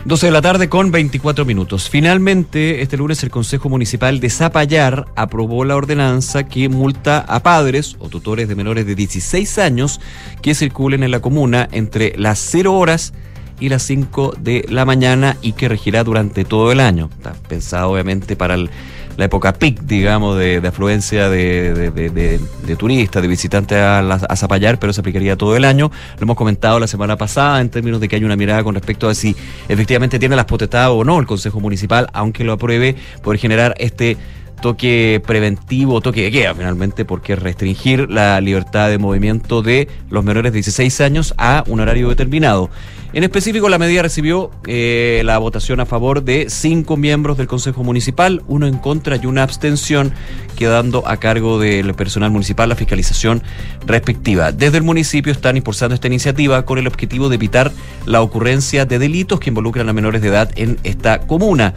[0.05, 1.91] 12 de la tarde con 24 minutos.
[1.91, 7.97] Finalmente, este lunes el Consejo Municipal de Zapallar aprobó la ordenanza que multa a padres
[7.99, 10.01] o tutores de menores de 16 años
[10.43, 13.15] que circulen en la comuna entre las 0 horas
[13.59, 17.11] y las 5 de la mañana y que regirá durante todo el año.
[17.17, 18.71] Está pensado obviamente para el-
[19.17, 24.93] la época peak, digamos, de, afluencia de, de- turistas, de visitantes a, a Zapallar, pero
[24.93, 25.91] se aplicaría todo el año.
[26.19, 29.09] Lo hemos comentado la semana pasada en términos de que hay una mirada con respecto
[29.09, 29.35] a si
[29.69, 34.17] efectivamente tiene las potestades o no el Consejo Municipal, aunque lo apruebe, poder generar este
[34.61, 40.25] toque preventivo, toque de queda finalmente, porque es restringir la libertad de movimiento de los
[40.25, 42.71] menores de 16 años a un horario determinado.
[43.17, 47.83] En específico, la medida recibió eh, la votación a favor de cinco miembros del Consejo
[47.83, 50.13] Municipal, uno en contra y una abstención,
[50.55, 53.43] quedando a cargo del personal municipal la fiscalización
[53.87, 54.53] respectiva.
[54.53, 57.73] Desde el municipio están impulsando esta iniciativa con el objetivo de evitar
[58.05, 61.73] la ocurrencia de delitos que involucran a menores de edad en esta comuna.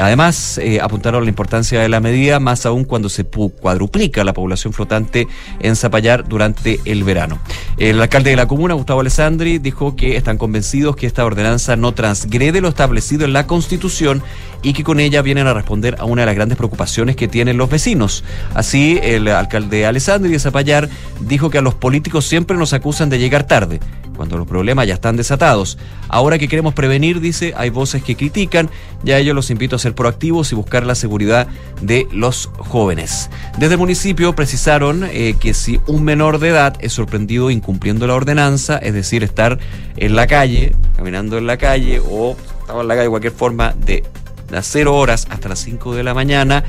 [0.00, 4.72] Además, eh, apuntaron la importancia de la medida, más aún cuando se cuadruplica la población
[4.72, 5.26] flotante
[5.60, 7.40] en Zapallar durante el verano.
[7.78, 11.92] El alcalde de la comuna, Gustavo Alessandri, dijo que están convencidos que esta ordenanza no
[11.92, 14.22] transgrede lo establecido en la Constitución
[14.62, 17.56] y que con ella vienen a responder a una de las grandes preocupaciones que tienen
[17.56, 18.24] los vecinos.
[18.54, 20.88] Así, el alcalde Alessandri de Zapallar
[21.20, 23.80] dijo que a los políticos siempre nos acusan de llegar tarde
[24.18, 25.78] cuando los problemas ya están desatados.
[26.08, 28.68] Ahora que queremos prevenir, dice, hay voces que critican,
[29.04, 31.46] ya a ellos los invito a ser proactivos y buscar la seguridad
[31.80, 33.30] de los jóvenes.
[33.58, 38.14] Desde el municipio precisaron eh, que si un menor de edad es sorprendido incumpliendo la
[38.14, 39.60] ordenanza, es decir, estar
[39.96, 43.74] en la calle, caminando en la calle o estaba en la calle de cualquier forma
[43.84, 44.04] de
[44.50, 46.64] las 0 horas hasta las 5 de la mañana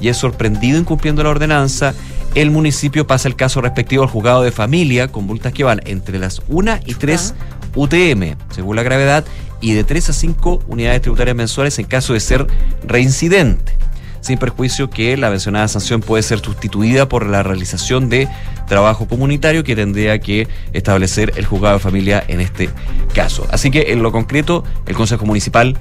[0.00, 1.94] y es sorprendido incumpliendo la ordenanza,
[2.34, 6.18] el municipio pasa el caso respectivo al juzgado de familia con multas que van entre
[6.18, 7.34] las 1 y 3
[7.74, 9.24] UTM, según la gravedad,
[9.60, 12.46] y de 3 a 5 unidades tributarias mensuales en caso de ser
[12.86, 13.76] reincidente,
[14.20, 18.28] sin perjuicio que la mencionada sanción puede ser sustituida por la realización de
[18.66, 22.70] trabajo comunitario que tendría que establecer el juzgado de familia en este
[23.14, 23.46] caso.
[23.50, 25.78] Así que en lo concreto, el Consejo Municipal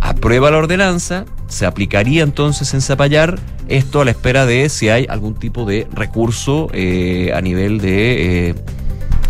[0.00, 3.38] aprueba la ordenanza, se aplicaría entonces en Zapallar
[3.68, 8.48] esto a la espera de si hay algún tipo de recurso eh, a nivel de,
[8.48, 8.54] eh,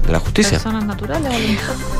[0.09, 0.53] de la justicia.
[0.53, 1.31] Personas naturales.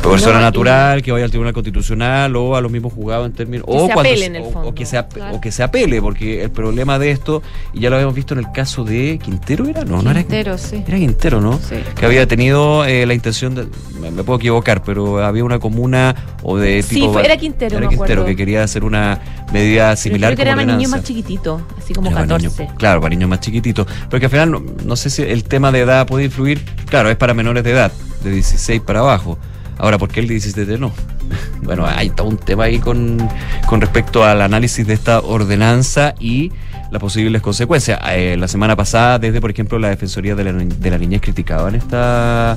[0.03, 3.67] Persona No, natural que vaya al Tribunal Constitucional o a los mismos juzgados en términos
[3.67, 5.37] Que o se cuando apele en el fondo, o que se ap- claro.
[5.37, 7.43] o que se apele porque el problema de esto
[7.75, 10.57] y ya lo habíamos visto en el caso de Quintero era no no era Quintero,
[10.57, 10.83] sí.
[10.87, 11.77] era Quintero no Sí.
[11.95, 13.67] que había tenido eh, la intención de
[14.01, 17.89] me, puedo equivocar pero había una comuna o de Sí, tipo fue- era Quintero, era
[17.91, 19.21] me Quintero que quería hacer una
[19.53, 20.97] medida Pero similar creo que era como más niño ordenanza.
[20.97, 22.49] más chiquitito, así como Era para 14.
[22.63, 23.87] niños- claro, para niños más chiquititos.
[24.11, 26.65] Porque al final, no, no sé si el tema de edad puede influir.
[26.87, 27.91] Claro, es para menores de edad,
[28.23, 29.39] de 16 para abajo.
[29.79, 30.93] Ahora, ¿por qué el de 17 no?
[31.63, 33.19] Bueno, hay todo un tema ahí con,
[33.67, 36.51] con respecto al análisis de esta ordenanza y
[36.91, 38.01] las posibles consecuencias.
[38.11, 41.75] Eh, la semana pasada, desde, por ejemplo, la Defensoría de la, de la Niñez criticaban
[41.75, 42.57] esta,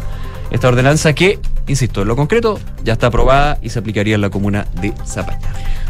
[0.50, 4.30] esta ordenanza que, insisto, en lo concreto ya está aprobada y se aplicaría en la
[4.30, 5.40] comuna de Zapallar.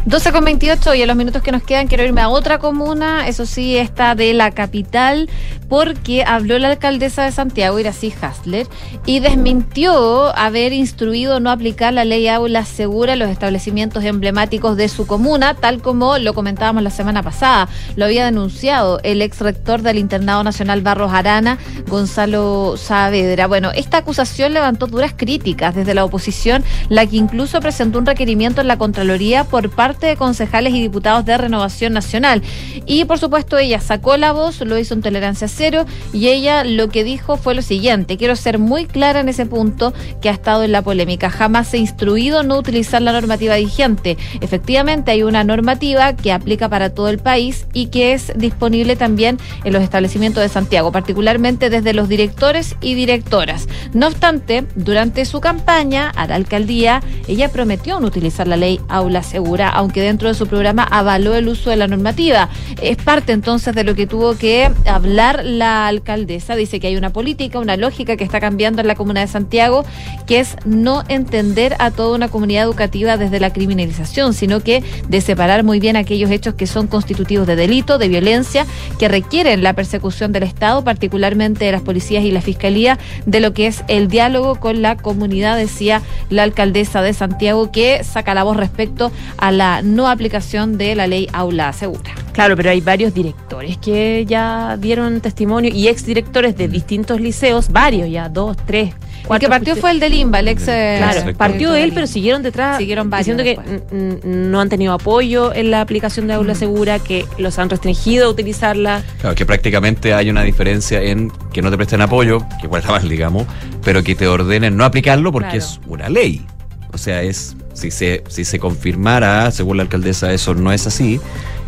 [0.04, 3.28] 12 con 28 y en los minutos que nos quedan quiero irme a otra comuna,
[3.28, 5.30] eso sí, esta de la capital,
[5.68, 8.66] porque habló la alcaldesa de Santiago, Iracy Hasler,
[9.06, 14.88] y desmintió haber instruido no aplicar la ley aula segura en los establecimientos emblemáticos de
[14.88, 17.68] su comuna, tal como lo comentábamos la semana pasada.
[17.94, 23.46] Lo había denunciado el ex rector del Internado Nacional Barros Arana, Gonzalo Saavedra.
[23.46, 28.60] Bueno, esta acusación levantó duras críticas desde la oposición, la que incluso presentó un requerimiento
[28.60, 32.42] en la Contraloría por parte de concejales y diputados de Renovación Nacional.
[32.86, 36.88] Y por supuesto ella sacó la voz, lo hizo en tolerancia cero y ella lo
[36.88, 40.64] que dijo fue lo siguiente, quiero ser muy clara en ese punto que ha estado
[40.64, 44.16] en la polémica, jamás ha instruido no utilizar la normativa vigente.
[44.40, 49.38] Efectivamente hay una normativa que aplica para todo el país y que es disponible también
[49.64, 53.68] en los establecimientos de Santiago, particularmente desde los directores y directoras.
[53.92, 59.22] No obstante, durante su campaña a la alcaldía, ella prometió no utilizar la ley aula
[59.22, 62.48] segura, aunque dentro de su programa avaló el uso de la normativa.
[62.80, 66.56] Es parte entonces de lo que tuvo que hablar la alcaldesa.
[66.56, 69.84] Dice que hay una política, una lógica que está cambiando en la comuna de Santiago,
[70.26, 75.20] que es no entender a toda una comunidad educativa desde la criminalización, sino que de
[75.20, 78.66] separar muy bien aquellos hechos que son constitutivos de delito, de violencia,
[78.98, 83.52] que requieren la persecución del Estado, particularmente de las policías y la fiscalía, de lo
[83.52, 88.44] que es el diálogo con la comunidad, decía la alcaldesa de Santiago, que saca la
[88.44, 92.10] voz respecto a la no aplicación de la ley Aula Segura.
[92.32, 98.10] Claro, pero hay varios directores que ya dieron testimonio y exdirectores de distintos liceos, varios
[98.10, 98.92] ya, dos, tres.
[99.30, 100.66] El que partió fue el del IMBA, el ex.
[100.66, 103.92] eh, Claro, partió él, pero siguieron detrás, Siguieron varios diciendo que después.
[103.92, 107.70] mm, mm, no han tenido apoyo en la aplicación de Aula Segura, que los han
[107.70, 109.02] restringido a utilizarla.
[109.20, 112.92] Claro, que prácticamente hay una diferencia en que no te presten apoyo, que igual está
[112.92, 113.46] mal, digamos,
[113.84, 115.64] pero que te ordenen no aplicarlo porque Claro.
[115.64, 116.44] es una ley.
[116.92, 121.20] O sea, es si se, si se confirmara, según la alcaldesa, eso no es así,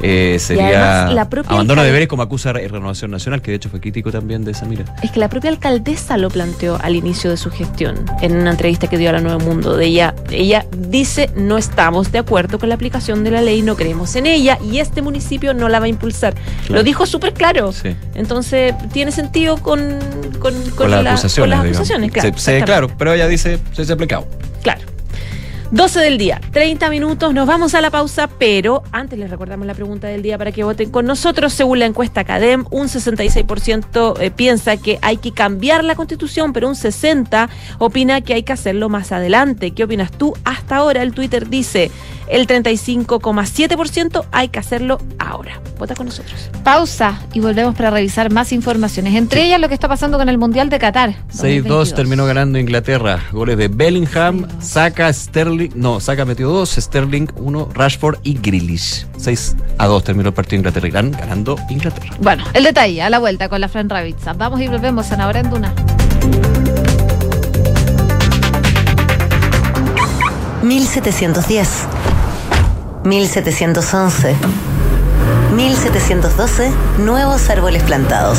[0.02, 3.80] eh, sería la abandono de deberes como acusa Re- Renovación Nacional, que de hecho fue
[3.80, 4.84] crítico también de esa mira.
[5.02, 8.86] Es que la propia alcaldesa lo planteó al inicio de su gestión, en una entrevista
[8.88, 9.76] que dio a la Nuevo Mundo.
[9.76, 13.76] De ella, ella dice, no estamos de acuerdo con la aplicación de la ley, no
[13.76, 16.34] creemos en ella y este municipio no la va a impulsar.
[16.34, 16.74] Claro.
[16.74, 17.72] Lo dijo súper claro.
[17.72, 17.94] Sí.
[18.14, 19.80] Entonces, tiene sentido con,
[20.38, 21.56] con, con Con, las la- acusaciones.
[21.56, 22.28] con las acusaciones, claro.
[22.28, 22.64] Exactamente.
[22.66, 24.26] claro, pero ella dice, se ha aplicado.
[24.62, 24.82] Claro.
[25.70, 29.74] 12 del día, 30 minutos, nos vamos a la pausa, pero antes les recordamos la
[29.74, 31.52] pregunta del día para que voten con nosotros.
[31.52, 36.68] Según la encuesta CADEM, un 66% eh, piensa que hay que cambiar la constitución, pero
[36.68, 37.48] un 60%
[37.78, 39.72] opina que hay que hacerlo más adelante.
[39.72, 40.34] ¿Qué opinas tú?
[40.44, 41.90] Hasta ahora el Twitter dice
[42.28, 45.60] el 35,7% hay que hacerlo ahora.
[45.78, 46.50] Vota con nosotros.
[46.62, 49.14] Pausa y volvemos para revisar más informaciones.
[49.14, 51.10] Entre ellas lo que está pasando con el Mundial de Qatar.
[51.10, 51.94] 6-2 2022.
[51.94, 53.20] terminó ganando Inglaterra.
[53.32, 59.06] Goles de Bellingham, Saca, Sterling, no, Saca metió 2, Sterling 1, Rashford y Grealish.
[59.16, 60.88] 6 a 2 terminó el partido de Inglaterra.
[60.88, 62.14] Irán ganando Inglaterra.
[62.20, 64.32] Bueno, el detalle a la vuelta con la Fran Ravizza.
[64.32, 65.74] Vamos y volvemos en Ahora en Duna.
[70.62, 71.68] 1710,
[73.04, 74.34] 1711,
[75.54, 78.38] 1712, nuevos árboles plantados.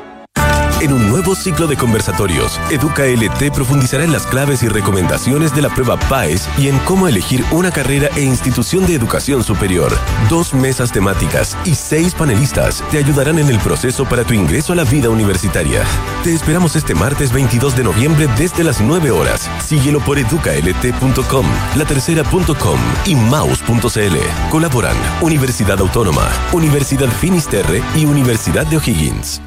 [0.81, 5.61] En un nuevo ciclo de conversatorios, Educa LT profundizará en las claves y recomendaciones de
[5.61, 9.95] la prueba PAES y en cómo elegir una carrera e institución de educación superior.
[10.27, 14.75] Dos mesas temáticas y seis panelistas te ayudarán en el proceso para tu ingreso a
[14.75, 15.83] la vida universitaria.
[16.23, 19.51] Te esperamos este martes 22 de noviembre desde las 9 horas.
[19.63, 24.17] Síguelo por educalt.com, latercera.com y mouse.cl.
[24.49, 29.41] Colaboran Universidad Autónoma, Universidad Finisterre y Universidad de O'Higgins.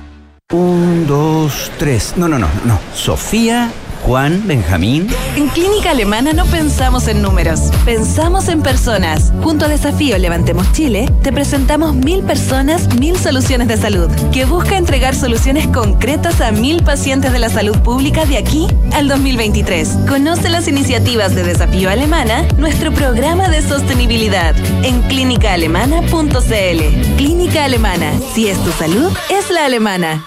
[0.54, 2.14] Un, dos, tres.
[2.16, 2.78] No, no, no, no.
[2.94, 3.72] Sofía,
[4.04, 5.08] Juan, Benjamín.
[5.34, 9.32] En Clínica Alemana no pensamos en números, pensamos en personas.
[9.42, 14.76] Junto a Desafío Levantemos Chile, te presentamos Mil Personas, Mil Soluciones de Salud, que busca
[14.76, 19.88] entregar soluciones concretas a mil pacientes de la salud pública de aquí al 2023.
[20.08, 27.16] Conoce las iniciativas de Desafío Alemana, nuestro programa de sostenibilidad, en clínicaalemana.cl.
[27.16, 30.24] Clínica Alemana, si es tu salud, es la alemana.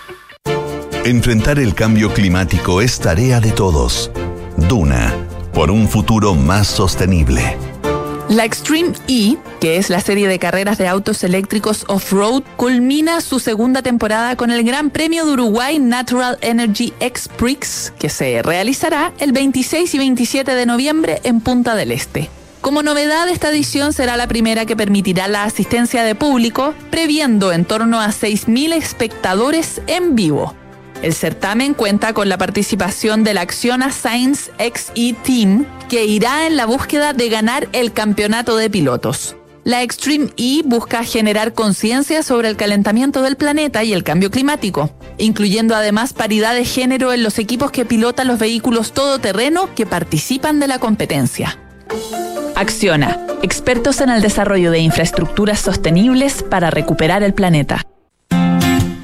[1.07, 4.11] Enfrentar el cambio climático es tarea de todos.
[4.67, 5.15] Duna,
[5.53, 7.55] por un futuro más sostenible.
[8.27, 13.39] La Extreme E, que es la serie de carreras de autos eléctricos off-road, culmina su
[13.39, 19.13] segunda temporada con el Gran Premio de Uruguay Natural Energy X Prix, que se realizará
[19.17, 22.29] el 26 y 27 de noviembre en Punta del Este.
[22.59, 27.63] Como novedad, esta edición será la primera que permitirá la asistencia de público, previendo en
[27.63, 30.53] torno a 6.000 espectadores en vivo.
[31.01, 36.57] El certamen cuenta con la participación de la Acciona Science XE Team, que irá en
[36.57, 39.35] la búsqueda de ganar el campeonato de pilotos.
[39.63, 44.89] La Extreme E busca generar conciencia sobre el calentamiento del planeta y el cambio climático,
[45.17, 50.59] incluyendo además paridad de género en los equipos que pilotan los vehículos todoterreno que participan
[50.59, 51.59] de la competencia.
[52.55, 57.83] Acciona, expertos en el desarrollo de infraestructuras sostenibles para recuperar el planeta.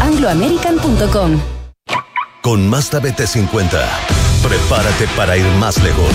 [0.00, 1.40] chile.angloamerican.com.
[2.42, 3.68] Con Mazda BT50,
[4.42, 6.10] prepárate para ir más lejos.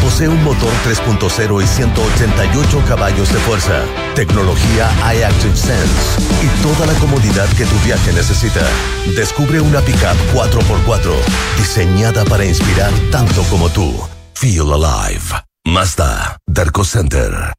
[0.00, 3.82] Posee un motor 3.0 y 188 caballos de fuerza,
[4.14, 8.62] tecnología iActive Sense y toda la comodidad que tu viaje necesita.
[9.14, 11.12] Descubre una pickup 4x4
[11.58, 13.94] diseñada para inspirar tanto como tú.
[14.32, 15.20] Feel alive.
[15.66, 17.52] Mazda, Darko Center.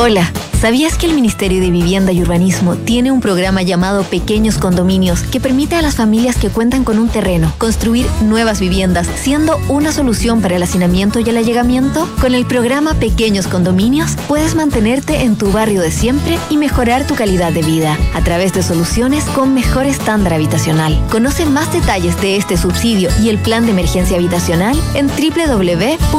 [0.00, 5.22] Hola, ¿sabías que el Ministerio de Vivienda y Urbanismo tiene un programa llamado Pequeños Condominios
[5.22, 9.90] que permite a las familias que cuentan con un terreno construir nuevas viviendas, siendo una
[9.90, 12.08] solución para el hacinamiento y el allegamiento?
[12.20, 17.16] Con el programa Pequeños Condominios puedes mantenerte en tu barrio de siempre y mejorar tu
[17.16, 20.96] calidad de vida a través de soluciones con mejor estándar habitacional.
[21.10, 26.18] Conoce más detalles de este subsidio y el plan de emergencia habitacional en www.mimbu.cl.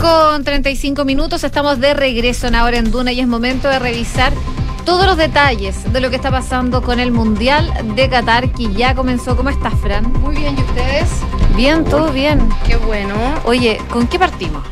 [0.00, 4.32] con 35 minutos, estamos de regreso en ahora en Duna y es momento de revisar
[4.84, 8.94] todos los detalles de lo que está pasando con el Mundial de Qatar que ya
[8.94, 9.36] comenzó.
[9.36, 10.12] ¿Cómo estás, Fran?
[10.20, 11.08] Muy bien, ¿y ustedes?
[11.56, 12.48] Bien, todo bien.
[12.66, 13.14] Qué bueno.
[13.44, 14.62] Oye, ¿con qué partimos?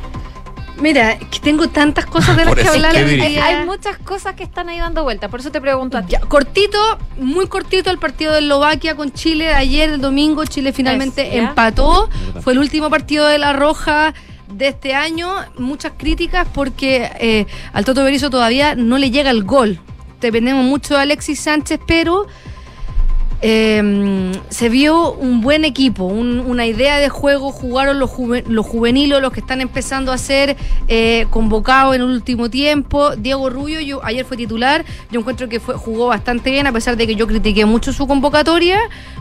[0.80, 2.94] Mira, que tengo tantas cosas de las que hablar.
[2.94, 3.28] hoy dirige.
[3.28, 3.46] día.
[3.46, 6.12] Hay muchas cosas que están ahí dando vueltas, por eso te pregunto a ti.
[6.12, 6.78] Ya, cortito,
[7.18, 9.54] muy cortito el partido de Eslovaquia con Chile.
[9.54, 12.08] Ayer, el domingo, Chile finalmente Es, empató.
[12.42, 14.14] Fue el último partido de la Roja
[14.48, 15.28] de este año.
[15.58, 19.78] Muchas críticas porque eh, al Toto Berizzo todavía no le llega el gol.
[20.20, 22.26] Dependemos mucho de Alexis Sánchez, pero
[23.42, 28.64] eh, se vio un buen equipo, un- una idea de juego, jugaron los, juve- los
[28.66, 30.56] juveniles, los que están empezando a ser
[30.88, 33.14] eh, convocados en el último tiempo.
[33.14, 37.06] Diego Rubio, ayer fue titular, yo encuentro que fue, jugó bastante bien, a pesar de
[37.06, 38.78] que yo critiqué mucho su convocatoria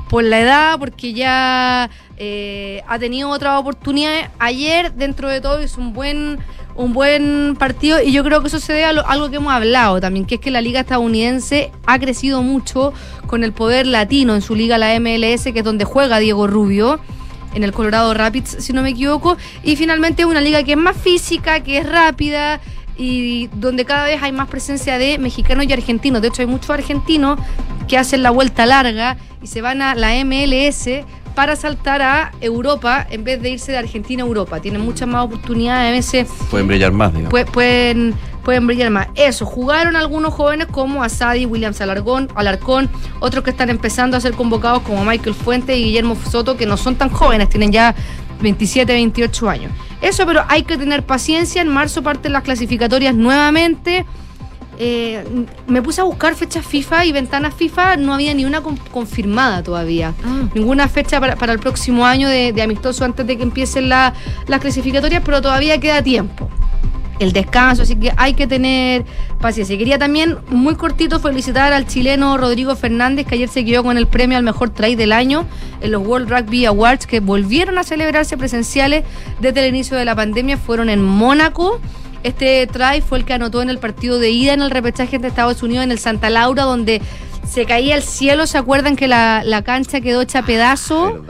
[0.10, 4.30] por la edad, porque ya eh, ha tenido otras oportunidades.
[4.40, 6.40] Ayer, dentro de todo, hizo un buen
[6.76, 10.02] un buen partido y yo creo que eso se debe a algo que hemos hablado
[10.02, 12.94] también, que es que la liga estadounidense ha crecido mucho
[13.28, 17.00] con el poder latino en su liga, la MLS, que es donde juega Diego Rubio,
[17.54, 20.78] en el Colorado Rapids, si no me equivoco, y finalmente es una liga que es
[20.78, 22.60] más física, que es rápida
[22.98, 26.22] y donde cada vez hay más presencia de mexicanos y argentinos.
[26.22, 27.40] De hecho, hay muchos argentinos
[27.88, 30.90] que hacen la vuelta larga y se van a la MLS
[31.36, 34.60] para saltar a Europa en vez de irse de Argentina a Europa.
[34.62, 37.32] Tienen muchas más oportunidades a veces Pueden brillar más, digamos.
[37.34, 38.14] Pue- pueden,
[38.44, 39.08] pueden brillar más.
[39.16, 44.34] Eso, jugaron algunos jóvenes como Asadi, Williams Alarcón, Alarcón, otros que están empezando a ser
[44.34, 47.94] convocados como Michael Fuentes y Guillermo Soto, que no son tan jóvenes, tienen ya
[48.42, 49.72] 27, 28 años.
[50.02, 51.62] Eso, pero hay que tener paciencia.
[51.62, 54.06] En marzo parten las clasificatorias nuevamente.
[54.78, 55.24] Eh,
[55.68, 59.64] me puse a buscar fechas FIFA y ventanas FIFA, no había ni una con- confirmada
[59.64, 60.14] todavía.
[60.54, 64.14] Ninguna fecha para, para el próximo año de, de amistoso antes de que empiecen la-
[64.48, 66.50] las clasificatorias, pero todavía queda tiempo.
[67.18, 69.06] El descanso, así que hay que tener
[69.40, 69.78] paciencia.
[69.78, 74.06] Quería también, muy cortito, felicitar al chileno Rodrigo Fernández, que ayer se quedó con el
[74.08, 75.46] premio al mejor try del año
[75.80, 79.06] en los World Rugby Awards, que volvieron a celebrarse presenciales
[79.40, 80.58] desde el inicio de la pandemia.
[80.58, 81.80] Fueron en Mónaco.
[82.26, 85.28] Este try fue el que anotó en el partido de ida en el repechaje de
[85.28, 87.00] Estados Unidos en el Santa Laura, donde
[87.48, 88.48] se caía el cielo.
[88.48, 91.24] ¿Se acuerdan que la, la cancha quedó hecha pedazo?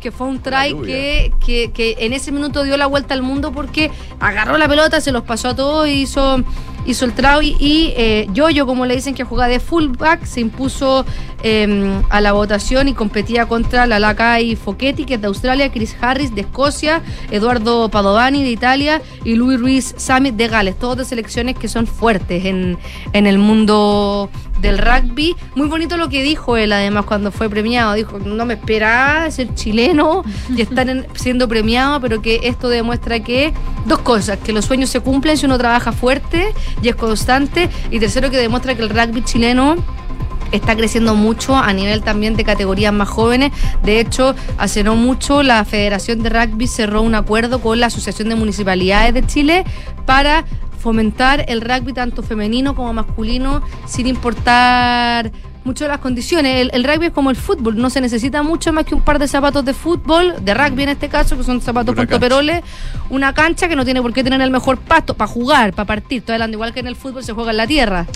[0.00, 3.50] Que fue un try que, que, que en ese minuto dio la vuelta al mundo
[3.50, 3.90] porque
[4.20, 6.44] agarró la pelota, se los pasó a todos y hizo,
[6.86, 7.56] hizo el try.
[7.58, 11.04] Y eh, Yoyo, como le dicen que juega de fullback, se impuso
[11.42, 15.96] eh, a la votación y competía contra la Lakai Fochetti, que es de Australia, Chris
[16.00, 20.78] Harris de Escocia, Eduardo Padovani de Italia y Luis Ruiz Summit de Gales.
[20.78, 22.78] Todas de selecciones que son fuertes en,
[23.12, 24.30] en el mundo
[24.60, 25.36] del rugby.
[25.54, 27.92] Muy bonito lo que dijo él, además, cuando fue premiado.
[27.92, 30.24] Dijo, no me esperaba ser chileno
[30.56, 33.52] y estar en- siendo premiado, pero que esto demuestra que
[33.84, 37.98] dos cosas, que los sueños se cumplen si uno trabaja fuerte y es constante, y
[37.98, 39.76] tercero, que demuestra que el rugby chileno
[40.52, 43.52] está creciendo mucho a nivel también de categorías más jóvenes.
[43.82, 48.28] De hecho, hace no mucho la Federación de Rugby cerró un acuerdo con la Asociación
[48.28, 49.64] de Municipalidades de Chile
[50.04, 50.44] para
[50.78, 55.32] fomentar el rugby tanto femenino como masculino sin importar
[55.66, 56.62] mucho las condiciones.
[56.62, 59.18] El, el, rugby es como el fútbol, no se necesita mucho más que un par
[59.18, 62.62] de zapatos de fútbol, de rugby en este caso, que son zapatos puntoperoles,
[63.10, 66.18] una cancha que no tiene por qué tener el mejor pasto para jugar, para partir.
[66.18, 68.06] Estoy hablando igual que en el fútbol se juega en la tierra.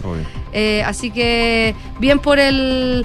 [0.53, 3.05] Eh, así que bien por el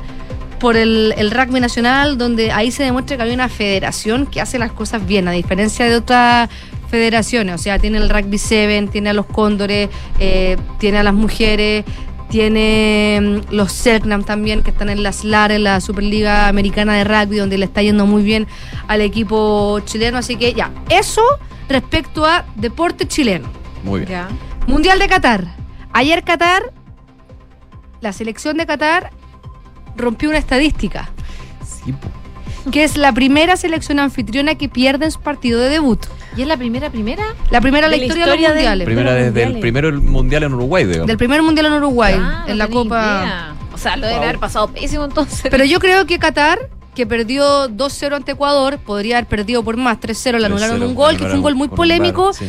[0.59, 4.57] por el, el, rugby nacional, donde ahí se demuestra que hay una federación que hace
[4.57, 6.49] las cosas bien, a diferencia de otras
[6.89, 7.55] federaciones.
[7.55, 9.89] O sea, tiene el rugby 7, tiene a los cóndores,
[10.19, 11.83] eh, tiene a las mujeres,
[12.29, 17.03] tiene mm, los Selknam también, que están en la SLAR, en la Superliga Americana de
[17.03, 18.47] Rugby, donde le está yendo muy bien
[18.87, 20.17] al equipo chileno.
[20.17, 21.23] Así que ya, eso
[21.69, 23.47] respecto a deporte chileno.
[23.83, 24.11] Muy bien.
[24.11, 24.27] Ya.
[24.67, 25.45] Mundial de Qatar.
[25.93, 26.73] Ayer Qatar,
[28.01, 29.11] la selección de Qatar
[29.95, 31.09] rompió una estadística.
[31.63, 31.93] Sí,
[32.71, 36.05] que es la primera selección anfitriona que pierde en su partido de debut.
[36.35, 37.23] ¿Y es la primera, primera?
[37.51, 38.85] La primera de la historia, de los mundiales.
[38.85, 41.07] Primera desde el primero mundial en Uruguay, digamos.
[41.07, 43.55] Del primer mundial en Uruguay, Ah, en la Copa.
[43.73, 45.47] O sea, lo debe haber pasado pésimo entonces.
[45.51, 49.99] Pero yo creo que Qatar, que perdió 2-0 ante Ecuador, podría haber perdido por más,
[49.99, 52.33] 3-0, le anularon 3-0, un gol, que fue un gol muy polémico.
[52.33, 52.45] Sí.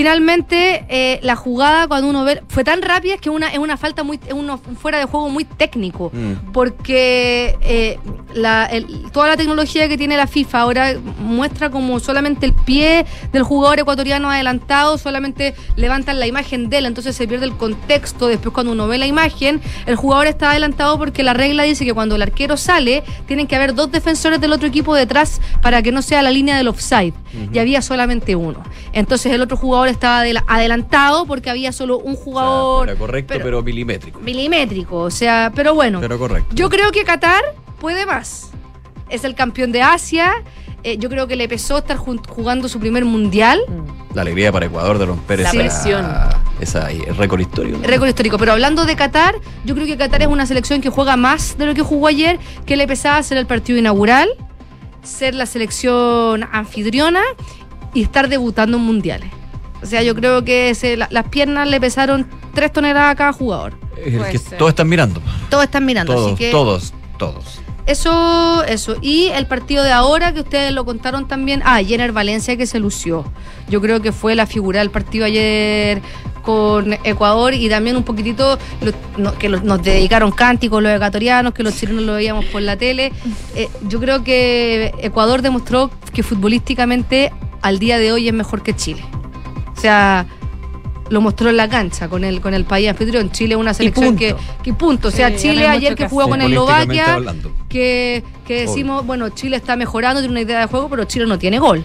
[0.00, 4.02] Finalmente, eh, la jugada, cuando uno ve, fue tan rápida que una, es una falta
[4.02, 6.10] muy, es uno- un fuera de juego muy técnico.
[6.12, 6.52] Mm.
[6.52, 7.98] Porque eh,
[8.34, 13.06] la- el- toda la tecnología que tiene la FIFA ahora muestra como solamente el pie
[13.32, 18.26] del jugador ecuatoriano adelantado, solamente levantan la imagen de él, entonces se pierde el contexto.
[18.28, 21.94] Después, cuando uno ve la imagen, el jugador está adelantado porque la regla dice que
[21.94, 25.90] cuando el arquero sale, tienen que haber dos defensores del otro equipo detrás para que
[25.90, 27.14] no sea la línea del offside.
[27.52, 28.62] Y había solamente uno.
[28.92, 33.44] Entonces, el otro jugador estaba adela- adelantado porque había solo un jugador Era correcto, pero,
[33.44, 34.20] pero- milimétrico.
[34.20, 34.96] milimétrico.
[34.98, 36.00] O sea, pero bueno.
[36.00, 36.54] Pero correcto.
[36.54, 37.42] Yo creo que Qatar
[37.80, 38.50] puede más.
[39.08, 40.32] Es el campeón de Asia.
[40.82, 43.60] Eh, yo creo que le pesó estar jugando su primer mundial.
[44.14, 46.06] La alegría para Ecuador de romper La esa, presión.
[46.60, 47.78] esa eh, récord histórico.
[47.78, 47.86] ¿no?
[47.86, 48.38] Récord histórico.
[48.38, 49.34] Pero hablando de Qatar,
[49.64, 52.38] yo creo que Qatar es una selección que juega más de lo que jugó ayer,
[52.66, 54.28] que le pesaba ser el partido inaugural,
[55.02, 57.22] ser la selección anfitriona
[57.94, 59.30] y estar debutando en mundiales.
[59.82, 63.32] O sea, yo creo que se- la- las piernas le pesaron tres toneladas a cada
[63.32, 63.74] jugador.
[63.98, 64.58] Es el Puede que ser.
[64.58, 65.20] todos están mirando.
[65.50, 67.60] Todos están mirando, Todos, así que todos, todos.
[67.86, 68.96] Eso, eso.
[69.00, 71.62] Y el partido de ahora, que ustedes lo contaron también.
[71.64, 73.24] Ah, Jenner Valencia que se lució.
[73.68, 76.02] Yo creo que fue la figura del partido ayer
[76.42, 81.54] con Ecuador y también un poquitito lo- no- que los- nos dedicaron cánticos los ecuatorianos,
[81.54, 83.12] que los chilenos lo veíamos por la tele.
[83.54, 88.74] Eh, yo creo que Ecuador demostró que futbolísticamente al día de hoy es mejor que
[88.74, 89.04] Chile.
[89.76, 90.26] O sea,
[91.10, 93.30] lo mostró en la cancha con el, con el país anfitrión.
[93.30, 95.08] Chile es una selección que, que punto.
[95.08, 96.40] O sea, Sí, Chile ayer que jugó con.
[96.40, 97.18] Eslovaquia,
[97.68, 101.38] que, que decimos, bueno, Chile está mejorando, tiene una idea de juego, pero Chile no
[101.38, 101.84] tiene gol.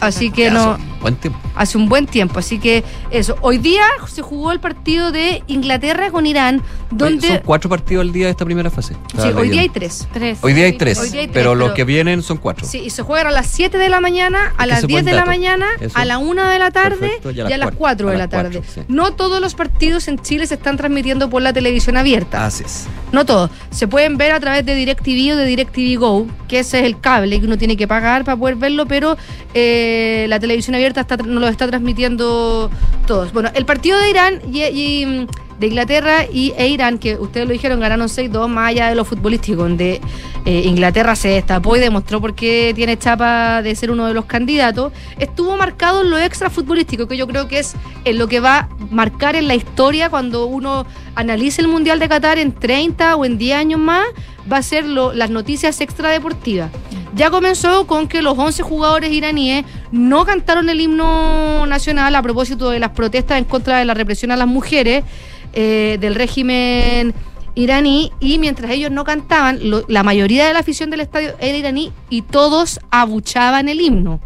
[0.00, 1.38] Así que no, son Buen tiempo.
[1.54, 2.38] hace un buen tiempo.
[2.38, 3.36] Así que eso.
[3.42, 7.28] Hoy día se jugó el partido de Inglaterra con Irán, Oye, donde...
[7.28, 8.94] Son cuatro partidos al día de esta primera fase.
[9.20, 10.08] Sí, hoy día hay tres.
[10.14, 10.38] Tres.
[10.40, 12.66] Hoy día hay tres, Hoy día hay tres, pero los que vienen son cuatro.
[12.66, 15.04] Sí, y se juegan a las 7 de la mañana, a las ese 10 buen
[15.04, 15.96] de la mañana, Eso.
[15.98, 18.08] a la 1 de la tarde Perfecto, y a las 4 cuatro.
[18.08, 18.60] de la tarde.
[18.60, 18.80] cuatro, sí.
[18.88, 22.46] No todos los partidos en Chile se están transmitiendo por la televisión abierta.
[22.46, 22.86] Así es.
[23.12, 23.50] No todos.
[23.70, 26.98] Se pueden ver a través de DirecTV o de DirecTV Go, que ese es el
[26.98, 29.18] cable que uno tiene que pagar para poder verlo, pero
[29.52, 32.70] eh, la televisión abierta está, no lo está transmitiendo
[33.06, 33.32] todos.
[33.32, 35.26] Bueno, el partido de Irán y, mm,
[35.58, 39.04] de Inglaterra y, e Irán, que ustedes lo dijeron, ganaron 6-2 más allá de lo
[39.04, 40.00] futbolístico, donde
[40.44, 44.24] eh, Inglaterra se destapó y demostró por qué tiene chapa de ser uno de los
[44.24, 48.58] candidatos, estuvo marcado en lo extra futbolístico, que yo creo que es lo que va
[48.58, 53.24] a marcar en la historia cuando uno analice el Mundial de Qatar en 30 o
[53.24, 54.06] en 10 años más,
[54.50, 56.70] va a ser lo- las noticias extradeportivas.
[57.14, 62.70] Ya comenzó con que los 11 jugadores iraníes no cantaron el himno nacional a propósito
[62.70, 65.04] de las protestas en contra de la represión a las mujeres
[65.52, 67.14] eh, del régimen
[67.54, 71.56] iraní y mientras ellos no cantaban, lo- la mayoría de la afición del estadio era
[71.56, 74.20] iraní y todos abuchaban el himno.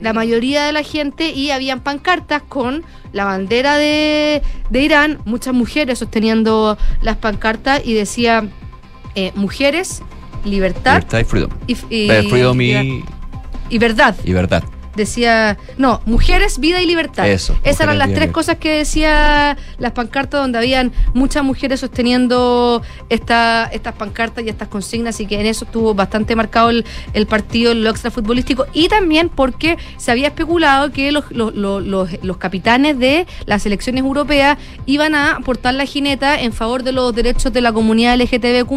[0.00, 5.54] La mayoría de la gente y habían pancartas con la bandera de, de Irán, muchas
[5.54, 8.48] mujeres sosteniendo las pancartas y decía
[9.14, 10.02] eh, mujeres,
[10.44, 11.50] libertad Libertad y freedom.
[11.66, 13.04] y, y- freedom y,
[13.70, 14.16] y verdad.
[14.24, 14.64] y verdad.
[14.96, 17.28] Decía, no, mujeres, vida y libertad.
[17.28, 18.34] Eso, Esas eran las tres libertad.
[18.34, 24.68] cosas que decía las pancartas donde habían muchas mujeres sosteniendo esta, estas pancartas y estas
[24.68, 26.84] consignas y que en eso estuvo bastante marcado el,
[27.14, 32.10] el partido, lo extrafutbolístico y también porque se había especulado que los, los, los, los-
[32.22, 37.14] los capitanes de las elecciones europeas iban a aportar la jineta en favor de los
[37.14, 38.72] derechos de la comunidad LGTBQ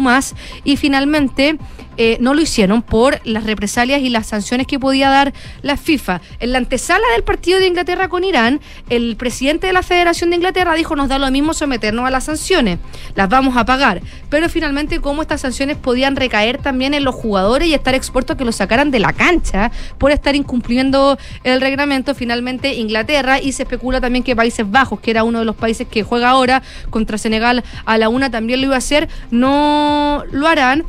[0.64, 1.58] y finalmente
[1.96, 5.32] eh, no lo hicieron por las represalias y las sanciones que podía dar
[5.62, 6.20] la FIFA.
[6.40, 10.36] En la antesala del partido de Inglaterra con Irán, el presidente de la Federación de
[10.36, 12.78] Inglaterra dijo nos da lo mismo someternos a las sanciones,
[13.14, 14.02] las vamos a pagar.
[14.28, 18.38] Pero finalmente cómo estas sanciones podían recaer también en los jugadores y estar expuestos a
[18.38, 23.62] que los sacaran de la cancha por estar incumpliendo el reglamento, finalmente Inglaterra y se
[23.62, 27.18] especula también que Países Bajos, que era uno de los países que juega ahora contra
[27.18, 30.84] Senegal a la una, también lo iba a hacer, no lo harán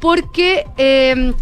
[0.00, 1.32] porque, eh,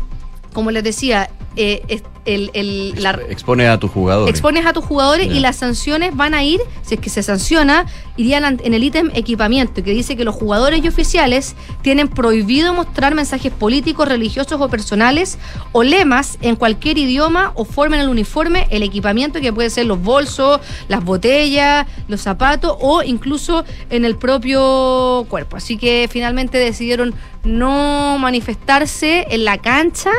[0.52, 4.30] como les decía, eh, es- el, el- la, Expone a tus jugadores.
[4.34, 7.86] expones a tus jugadores y las sanciones van a ir, si es que se sanciona,
[8.18, 12.74] irían an- en el ítem equipamiento, que dice que los jugadores y oficiales tienen prohibido
[12.74, 15.38] mostrar mensajes políticos, religiosos o personales
[15.72, 19.86] o lemas en cualquier idioma o forma en el uniforme, el equipamiento que puede ser
[19.86, 25.56] los bolsos, las botellas, los zapatos o incluso en el propio cuerpo.
[25.56, 30.10] Así que finalmente decidieron no manifestarse en la cancha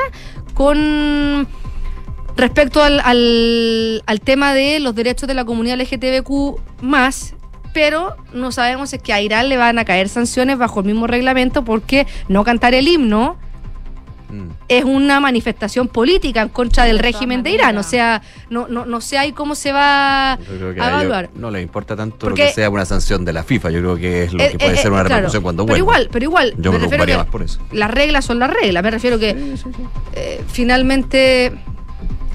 [0.59, 1.47] con
[2.35, 7.33] respecto al, al, tema de los derechos de la comunidad LGTBQ más,
[7.73, 11.07] pero no sabemos es que a Irán le van a caer sanciones bajo el mismo
[11.07, 13.37] reglamento porque no cantar el himno
[14.29, 14.49] Mm.
[14.67, 17.77] es una manifestación política en contra del De régimen de Irán.
[17.77, 20.39] O sea, no, no, no sé ahí cómo se va a
[20.75, 21.29] evaluar.
[21.33, 23.71] no les importa tanto Porque- lo que sea una sanción de la FIFA.
[23.71, 25.65] Yo creo que es lo Eh, que puede eh, ser una eh, claro, repercusión cuando
[25.65, 25.99] Pero vuelva.
[25.99, 26.53] igual, pero igual.
[26.57, 27.59] Yo me refiero preocuparía que más por eso.
[27.71, 28.83] Las reglas son las reglas.
[28.83, 29.35] Me refiero que
[30.13, 31.53] eh, finalmente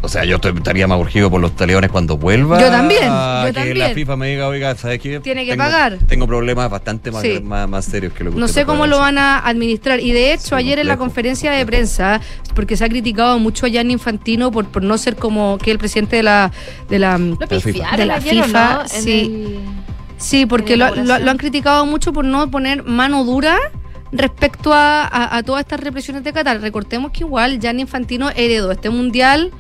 [0.05, 2.61] O sea, yo estaría más urgido por los taleones cuando vuelva.
[2.61, 3.79] Yo también, yo que también.
[3.79, 5.19] la FIFA me diga, oiga, ¿sabes qué?
[5.21, 5.99] Tiene que Tengo- pagar.
[6.07, 7.41] Tengo problemas bastante más, Sí.
[7.43, 10.01] más, más serios que lo que No sé cómo lo van a administrar.
[10.01, 12.21] Y de hecho, Sí, ayer en la conferencia de prensa,
[12.55, 15.79] porque se ha criticado mucho a Gianni Infantino por, por no ser como que el
[15.79, 16.53] presidente de la
[16.89, 17.97] de la, Lo La FIFA.
[17.97, 18.89] de la ayer, ¿o FIFA, no?
[18.89, 19.21] Sí.
[19.21, 19.59] el-
[20.17, 23.59] Sí, porque lo han criticado mucho por no poner mano dura
[24.13, 26.61] respecto a, a- a todas estas represiones de Qatar.
[26.61, 29.51] Recordemos que igual Gianni Infantino heredó este mundial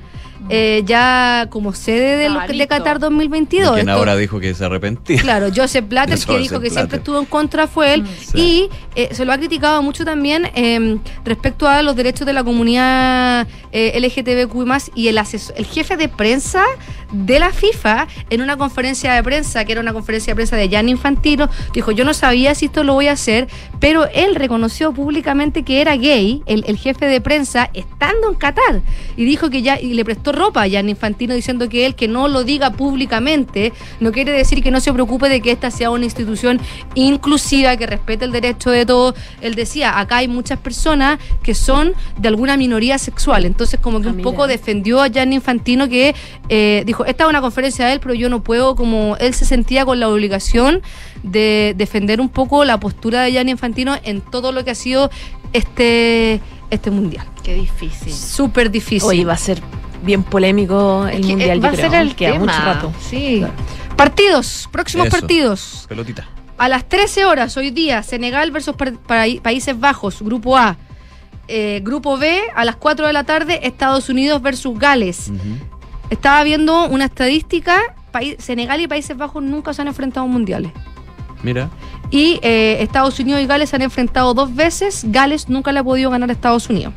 [0.48, 2.66] eh, ya como sede de, de.
[2.68, 3.74] Qatar Y 2022.
[3.74, 5.20] quien ahora dijo que se arrepentía.
[5.20, 8.04] Claro, Joseph Blatter, que dijo que siempre estuvo en contra, fue él.
[8.20, 8.38] Sí.
[8.38, 12.44] Y eh, se lo ha criticado mucho también eh, respecto a los derechos de la
[12.44, 16.64] comunidad eh, LGTBQ y el, ases- el jefe de prensa
[17.14, 20.68] de la FIFA, en una conferencia de prensa, que era una conferencia de prensa de
[20.68, 23.48] Gianni Infantino, dijo, yo no sabía si esto lo voy a hacer,
[23.80, 28.80] pero él reconoció públicamente que era gay, el, el jefe de prensa, estando en Qatar.
[29.16, 32.08] Y dijo que ya, y le prestó ropa a Gianni Infantino diciendo que él que
[32.08, 35.90] no lo diga públicamente no quiere decir que no se preocupe de que esta sea
[35.90, 36.60] una institución
[36.94, 39.14] inclusiva, que respete el derecho de todos.
[39.40, 43.44] Él decía, acá hay muchas personas que son de alguna minoría sexual.
[43.44, 44.30] Entonces como que Ah, un mira.
[44.30, 46.14] poco defendió a Gianni Infantino que
[46.48, 49.44] eh, dijo, esta es una conferencia de él, pero yo no puedo, como él se
[49.44, 50.82] sentía con la obligación
[51.22, 55.10] de defender un poco la postura de Gianni Infantino en todo lo que ha sido
[55.52, 56.40] este,
[56.70, 57.26] este mundial.
[57.42, 58.12] Qué difícil.
[58.12, 59.08] Súper difícil.
[59.08, 59.60] Hoy va a ser
[60.02, 61.90] bien polémico el Es que, mundial, eh, va yo a creo.
[61.90, 62.44] ser el Queda tema.
[62.44, 62.92] mucho rato.
[63.00, 63.44] Sí.
[63.96, 65.16] Partidos, próximos Eso.
[65.18, 65.86] partidos.
[65.88, 66.26] Pelotita.
[66.58, 68.74] A las 13 horas hoy día, Senegal versus
[69.42, 70.76] Países Bajos, Grupo A.
[71.46, 75.30] Eh, grupo B, a las 4 de la tarde, Estados Unidos versus Gales.
[76.10, 77.80] Estaba viendo una estadística,
[78.12, 80.72] paí- Senegal y Países Bajos nunca se han enfrentado en mundiales.
[81.42, 81.68] Mira.
[82.10, 85.84] Y eh, Estados Unidos y Gales se han enfrentado dos veces, Gales nunca le ha
[85.84, 86.94] podido ganar a Estados Unidos.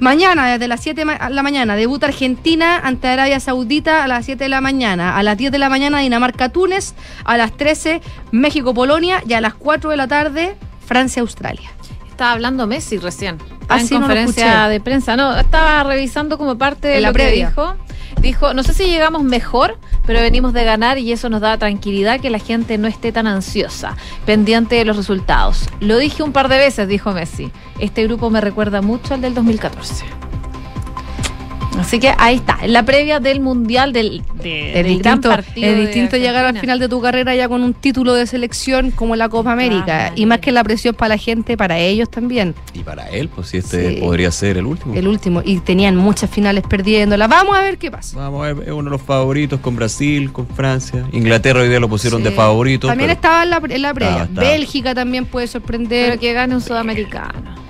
[0.00, 4.44] Mañana, desde las 7 de la mañana, debuta Argentina ante Arabia Saudita a las 7
[4.44, 5.16] de la mañana.
[5.16, 6.94] A las 10 de la mañana, Dinamarca-Túnez.
[7.24, 9.22] A las 13, México-Polonia.
[9.26, 11.70] Y a las 4 de la tarde, Francia-Australia.
[12.10, 13.38] Estaba hablando Messi recién.
[13.68, 15.16] Ah, en no conferencia de prensa.
[15.16, 17.48] No, estaba revisando como parte de En la lo que previa.
[17.48, 17.74] dijo.
[18.20, 22.20] Dijo, no sé si llegamos mejor, pero venimos de ganar y eso nos da tranquilidad
[22.20, 25.68] que la gente no esté tan ansiosa, pendiente de los resultados.
[25.80, 27.50] Lo dije un par de veces, dijo Messi.
[27.78, 30.04] Este grupo me recuerda mucho al del 2014.
[31.78, 35.66] Así que ahí está, en la previa del Mundial del, de- Es del gran partido.
[35.68, 38.90] es de distinto llegar al final de tu carrera ya con un título de selección
[38.92, 40.08] como la Copa América.
[40.08, 42.54] Ah, y más que la presión para la gente, para ellos también.
[42.74, 44.00] Y para él, pues si este Sí.
[44.00, 44.94] podría ser el último.
[44.94, 45.42] El último.
[45.44, 47.26] Y tenían muchas finales perdiéndola.
[47.26, 48.16] Vamos a ver qué pasa.
[48.18, 51.04] Vamos a ver, es uno de los favoritos con Brasil, con Francia.
[51.12, 52.24] Inglaterra hoy día lo pusieron Sí.
[52.28, 52.86] de favorito.
[52.86, 54.10] También pero- estaba en la, en la previa.
[54.12, 54.48] Estaba, estaba.
[54.48, 56.10] Bélgica también puede sorprender.
[56.10, 57.64] Pero que gane un sudamericano.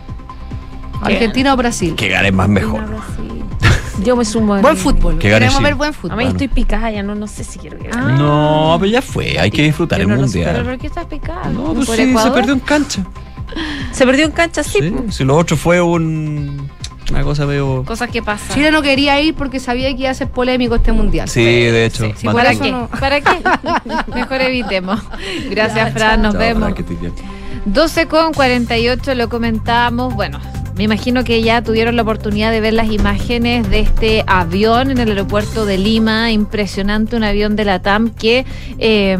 [1.00, 1.94] Argentina o Brasil.
[1.96, 2.82] Que gane más mejor.
[4.04, 4.56] Yo me sumo.
[4.60, 5.18] Buen fútbol.
[5.18, 6.16] Que Queremos ver buen A fútbol.
[6.18, 8.18] mí estoy picada, ya no, no sé si quiero que gane.
[8.18, 9.38] No, pero ya fue.
[9.38, 10.64] Hay que disfrutar Yo el no sé, ¿Pero mundial.
[10.72, 11.50] por qué estás picado?
[11.50, 13.04] No, pues ¿Por sí, se perdió en cancha.
[13.92, 14.78] Se perdió en cancha, sí.
[14.80, 16.68] Sí, si lo otro fue un.
[17.10, 17.84] Una cosa medio.
[17.84, 18.54] Cosas que pasan.
[18.56, 21.28] Chile no quería ir porque sabía que iba a ser polémico este mundial.
[21.28, 22.06] Sí, de hecho.
[22.16, 22.72] sí, ¿Para qué?
[22.72, 23.42] no- ¿Para qué?
[24.14, 25.00] Mejor evitemos.
[25.50, 26.22] Gracias, Ya, Fran.
[26.22, 26.62] Nos Chao, vemos.
[26.62, 27.12] Fran, que estés bien.
[27.66, 30.14] 12 con 48 lo comentábamos.
[30.14, 30.40] Bueno,
[30.76, 34.98] me imagino que ya tuvieron la oportunidad de ver las imágenes de este avión en
[34.98, 36.32] el aeropuerto de Lima.
[36.32, 38.44] Impresionante, un avión de la TAM que...
[38.78, 39.18] eh,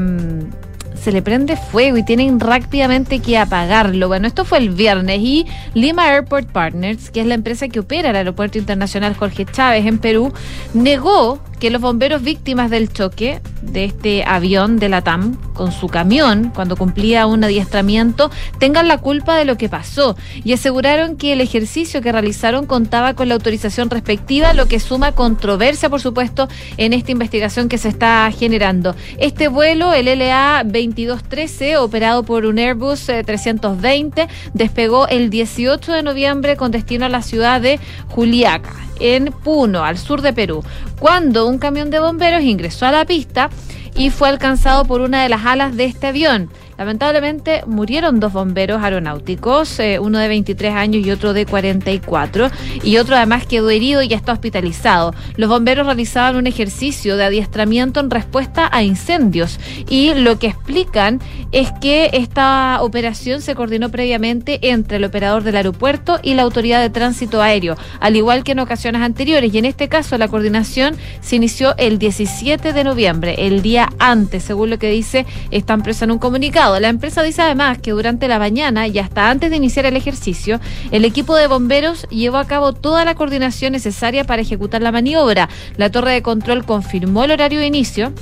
[1.05, 4.09] se le prende fuego y tienen rápidamente que apagarlo.
[4.09, 8.09] Bueno, esto fue el viernes y Lima Airport Partners, que es la empresa que opera
[8.09, 10.33] el Aeropuerto Internacional Jorge Chávez en Perú,
[10.73, 15.89] negó que los bomberos víctimas del choque de este avión de la TAM con su
[15.89, 21.33] camión cuando cumplía un adiestramiento tengan la culpa de lo que pasó y aseguraron que
[21.33, 26.51] el ejercicio que realizaron contaba con la autorización respectiva, lo que suma controversia, por supuesto,
[26.77, 28.95] en esta investigación que se está generando.
[29.17, 36.03] Este vuelo, el LA 2213, operado por un Airbus eh, 320, despegó el 18 de
[36.03, 40.65] noviembre con destino a la ciudad de Juliaca en Puno, al sur de Perú,
[40.99, 43.51] cuando un camión de bomberos ingresó a la pista
[43.95, 46.51] y fue alcanzado por una de las alas de este avión.
[46.77, 52.51] Lamentablemente murieron dos bomberos aeronáuticos, eh, uno de 23 años y otro de 44,
[52.83, 55.15] y otro además quedó herido y ya está hospitalizado.
[55.37, 61.21] Los bomberos realizaban un ejercicio de adiestramiento en respuesta a incendios y lo que explican
[61.53, 66.81] es que esta operación se coordinó previamente entre el operador del aeropuerto y la autoridad
[66.81, 70.97] de tránsito aéreo, al igual que en ocasiones anteriores, y en este caso la coordinación
[71.21, 76.05] se inició el 17 de noviembre, el día antes, según lo que dice esta empresa
[76.05, 76.64] en un comunicado.
[76.65, 80.61] La empresa dice además que durante la mañana y hasta antes de iniciar el ejercicio,
[80.93, 85.51] el equipo de bomberos llevó a cabo toda la coordinación necesaria para ejecutar la maniobra.
[85.77, 88.15] La torre de control confirmó el horario de inicio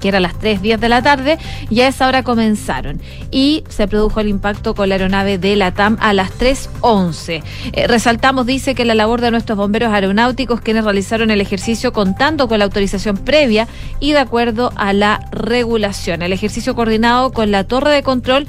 [0.00, 1.38] que era a las 3.10 de la tarde,
[1.68, 3.00] y a esa hora comenzaron.
[3.30, 7.42] Y se produjo el impacto con la aeronave de la TAM a las 3.11.
[7.72, 12.48] Eh, resaltamos, dice, que la labor de nuestros bomberos aeronáuticos, quienes realizaron el ejercicio contando
[12.48, 13.68] con la autorización previa
[14.00, 16.22] y de acuerdo a la regulación.
[16.22, 18.46] El ejercicio coordinado con la torre de control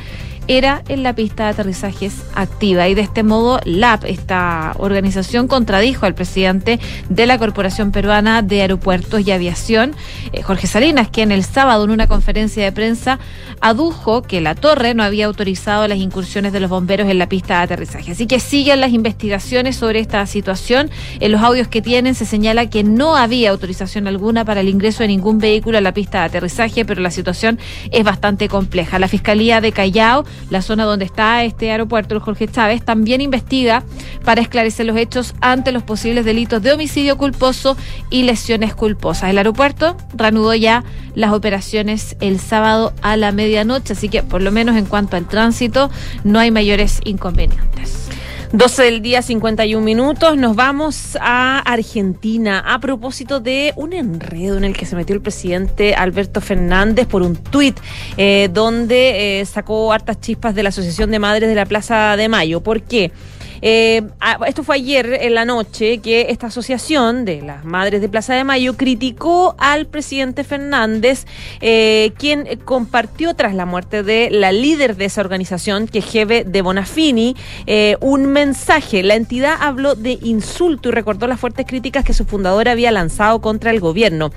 [0.58, 6.06] era en la pista de aterrizajes activa y de este modo LAP, esta organización, contradijo
[6.06, 6.80] al presidente
[7.10, 9.96] de la Corporación Peruana de Aeropuertos y Aviación,
[10.34, 13.20] eh, Jorge Salinas, quien el sábado en una conferencia de prensa
[13.62, 17.58] adujo que la torre no había autorizado las incursiones de los bomberos en la pista
[17.58, 18.12] de aterrizaje.
[18.12, 20.90] Así que siguen las investigaciones sobre esta situación.
[21.20, 25.04] En los audios que tienen se señala que no había autorización alguna para el ingreso
[25.04, 27.60] de ningún vehículo a la pista de aterrizaje, pero la situación
[27.92, 29.00] es bastante compleja.
[29.00, 33.84] La Fiscalía de Callao la zona donde está este aeropuerto, el Jorge Chávez, también investiga
[34.26, 37.78] para esclarecer los hechos ante los posibles delitos de homicidio culposo
[38.10, 39.30] y lesiones culposas.
[39.30, 40.84] El aeropuerto reanudó ya
[41.16, 45.28] las operaciones el sábado a la medianoche, así que por lo menos en cuanto al
[45.28, 45.90] tránsito
[46.24, 48.10] no hay mayores inconvenientes.
[48.54, 50.36] 12 del día, 51 minutos.
[50.36, 55.22] Nos vamos a Argentina a propósito de un enredo en el que se metió el
[55.22, 57.80] presidente Alberto Fernández por un tuit
[58.18, 62.28] eh, donde eh, sacó hartas chispas de la Asociación de Madres de la Plaza de
[62.28, 62.60] Mayo.
[62.60, 63.14] ¿Por qué?
[63.62, 64.02] Eh,
[64.48, 68.44] esto fue ayer en la noche que esta asociación de las madres de Plaza de
[68.44, 71.26] Mayo criticó al presidente Fernández,
[71.62, 76.44] eh, quien compartió tras la muerte de la líder de esa organización, que es Jeve
[76.44, 77.36] de Bonafini,
[77.68, 79.04] eh, un mensaje.
[79.04, 83.42] La entidad habló de insulto y recordó las fuertes críticas que su fundadora había lanzado
[83.42, 84.32] contra el gobierno.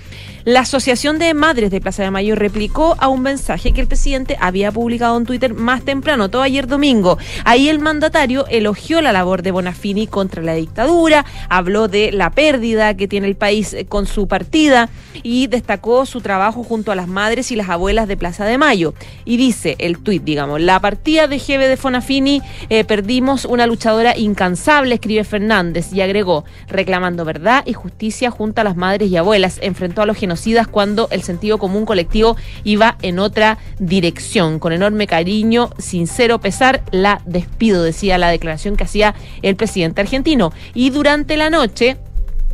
[0.47, 4.37] La Asociación de Madres de Plaza de Mayo replicó a un mensaje que el presidente
[4.39, 7.17] había publicado en Twitter más temprano, todo ayer domingo.
[7.47, 12.95] Ahí el mandatario elogió la labor de Bonafini contra la dictadura, habló de la pérdida
[12.95, 14.91] que tiene el país eh, con su partida
[15.23, 18.93] y destacó su trabajo junto a las madres y las abuelas de Plaza de Mayo.
[19.25, 24.15] Y dice el tuit, digamos, la partida de Jeve de Bonafini eh, perdimos una luchadora
[24.15, 29.59] incansable, escribe Fernández, y agregó, reclamando verdad y justicia junto a las madres y abuelas,
[29.63, 30.19] enfrentó a los
[30.67, 34.59] cuando el sentido común colectivo iba en otra dirección.
[34.59, 40.53] Con enorme cariño, sincero pesar, la despido, decía la declaración que hacía el presidente argentino.
[40.75, 41.97] Y durante la noche,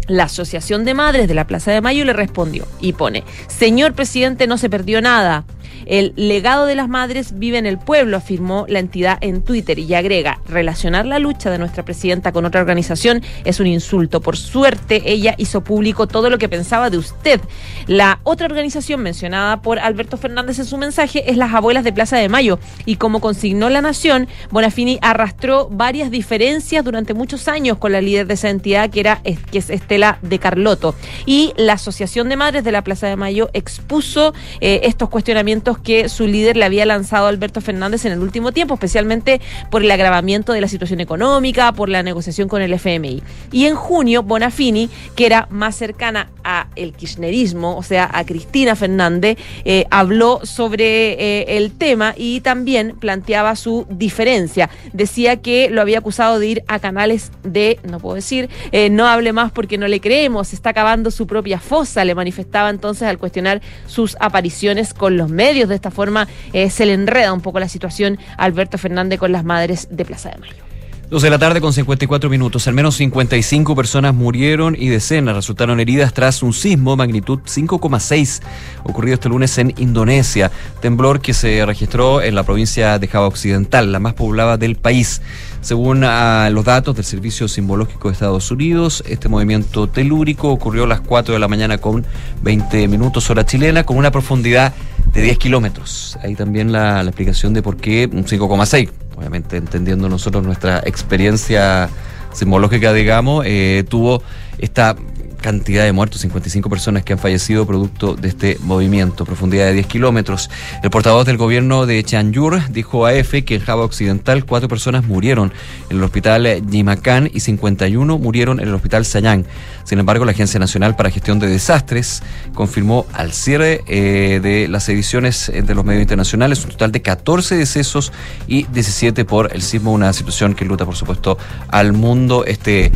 [0.07, 4.47] la Asociación de Madres de la Plaza de Mayo le respondió y pone, señor presidente,
[4.47, 5.45] no se perdió nada.
[5.91, 9.93] El legado de las madres vive en el pueblo, afirmó la entidad en Twitter y
[9.93, 14.21] agrega, relacionar la lucha de nuestra presidenta con otra organización es un insulto.
[14.21, 17.41] Por suerte, ella hizo público todo lo que pensaba de usted.
[17.89, 22.19] La otra organización mencionada por Alberto Fernández en su mensaje es las abuelas de Plaza
[22.19, 27.91] de Mayo y como consignó la Nación, Bonafini arrastró varias diferencias durante muchos años con
[27.91, 30.95] la líder de esa entidad que era que es Estela de Carlotto
[31.27, 36.09] y la Asociación de Madres de la Plaza de Mayo expuso eh, estos cuestionamientos que
[36.09, 40.53] su líder le había lanzado Alberto Fernández en el último tiempo, especialmente por el agravamiento
[40.53, 43.23] de la situación económica, por la negociación con el FMI.
[43.53, 48.77] Y en junio, Bonafini, que era más cercana a el kirchnerismo, o sea, a Cristina
[48.77, 54.71] Fernández, eh, habló sobre eh, el tema y también planteaba su diferencia.
[54.93, 59.07] Decía que lo había acusado de ir a canales de, no puedo decir, eh, no
[59.07, 63.19] hable más porque no le creemos, está acabando su propia fosa, le manifestaba entonces al
[63.19, 65.69] cuestionar sus apariciones con los medios.
[65.71, 69.45] De esta forma se le enreda un poco la situación a Alberto Fernández con las
[69.45, 70.70] madres de Plaza de Mayo.
[71.11, 72.69] 12 de la tarde con 54 minutos.
[72.69, 78.41] Al menos 55 personas murieron y decenas resultaron heridas tras un sismo magnitud 5,6
[78.85, 80.53] ocurrido este lunes en Indonesia.
[80.81, 85.21] Temblor que se registró en la provincia de Java Occidental, la más poblada del país.
[85.63, 90.87] Según ah, los datos del Servicio Simbológico de Estados Unidos, este movimiento telúrico ocurrió a
[90.87, 92.07] las 4 de la mañana con
[92.43, 94.75] 20 minutos hora chilena con una profundidad
[95.13, 96.17] de 10 kilómetros.
[96.23, 98.91] Ahí también la, la explicación de por qué un 5,6
[99.21, 101.91] obviamente entendiendo nosotros nuestra experiencia
[102.33, 104.23] sismológica, digamos, eh, tuvo
[104.59, 104.97] esta
[105.41, 109.87] cantidad de muertos, 55 personas que han fallecido producto de este movimiento, profundidad de 10
[109.87, 110.51] kilómetros.
[110.83, 115.05] El portavoz del gobierno de Chanjur dijo a EFE que en Java Occidental cuatro personas
[115.05, 115.53] murieron
[115.89, 119.45] en el hospital Yimacan y 51 murieron en el hospital Sayang.
[119.91, 122.23] Sin embargo, la Agencia Nacional para Gestión de Desastres
[122.55, 127.57] confirmó al cierre eh, de las ediciones de los medios internacionales un total de 14
[127.57, 128.13] decesos
[128.47, 132.45] y 17 por el sismo, una situación que luta, por supuesto, al mundo.
[132.45, 132.93] Este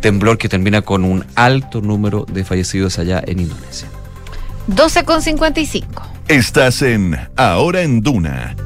[0.00, 3.88] temblor que termina con un alto número de fallecidos allá en Indonesia.
[4.70, 5.84] 12,55.
[6.28, 8.56] Estás en Ahora en Duna.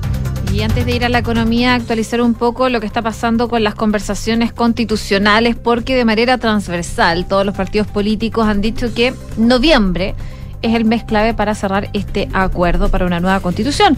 [0.52, 3.64] Y antes de ir a la economía, actualizar un poco lo que está pasando con
[3.64, 10.14] las conversaciones constitucionales, porque de manera transversal todos los partidos políticos han dicho que noviembre
[10.60, 13.96] es el mes clave para cerrar este acuerdo para una nueva constitución.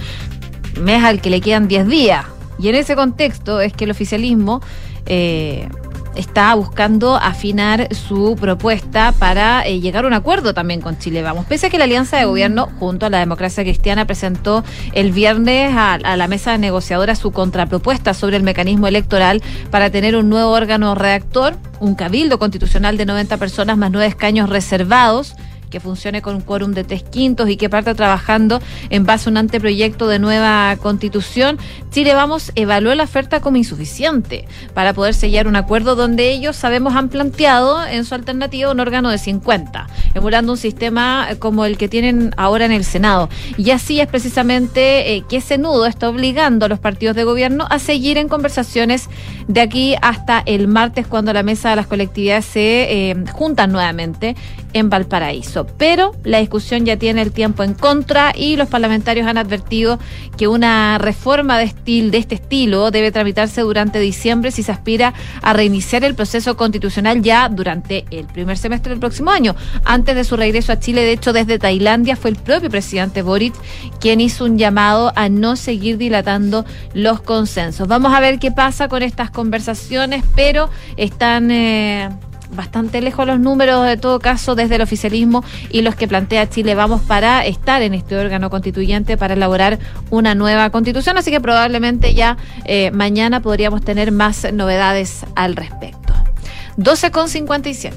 [0.80, 2.24] Mes al que le quedan 10 días.
[2.60, 4.62] Y en ese contexto es que el oficialismo
[5.06, 5.68] eh,
[6.16, 11.46] está buscando afinar su propuesta para eh, llegar a un acuerdo también con Chile Vamos.
[11.46, 15.74] Pese a que la Alianza de Gobierno, junto a la Democracia Cristiana, presentó el viernes
[15.76, 20.50] a, a la mesa negociadora su contrapropuesta sobre el mecanismo electoral para tener un nuevo
[20.50, 25.36] órgano redactor, un cabildo constitucional de 90 personas más nueve escaños reservados
[25.74, 29.32] que funcione con un quórum de tres quintos y que parta trabajando en base a
[29.32, 31.58] un anteproyecto de nueva constitución,
[31.90, 36.94] Chile Vamos evaluó la oferta como insuficiente para poder sellar un acuerdo donde ellos, sabemos,
[36.94, 41.88] han planteado en su alternativa un órgano de 50, emulando un sistema como el que
[41.88, 43.28] tienen ahora en el Senado.
[43.56, 47.66] Y así es precisamente eh, que ese nudo está obligando a los partidos de gobierno
[47.68, 49.08] a seguir en conversaciones
[49.48, 54.36] de aquí hasta el martes cuando la mesa de las colectividades se eh, juntan nuevamente
[54.72, 55.63] en Valparaíso.
[55.78, 59.98] Pero la discusión ya tiene el tiempo en contra y los parlamentarios han advertido
[60.36, 65.14] que una reforma de, estil, de este estilo debe tramitarse durante diciembre si se aspira
[65.42, 69.54] a reiniciar el proceso constitucional ya durante el primer semestre del próximo año.
[69.84, 73.54] Antes de su regreso a Chile, de hecho, desde Tailandia fue el propio presidente Boric
[74.00, 77.88] quien hizo un llamado a no seguir dilatando los consensos.
[77.88, 81.50] Vamos a ver qué pasa con estas conversaciones, pero están...
[81.50, 82.08] Eh,
[82.50, 86.74] bastante lejos los números de todo caso desde el oficialismo y los que plantea Chile
[86.74, 89.78] vamos para estar en este órgano constituyente para elaborar
[90.10, 96.14] una nueva constitución, así que probablemente ya eh, mañana podríamos tener más novedades al respecto.
[96.76, 97.92] 12,57.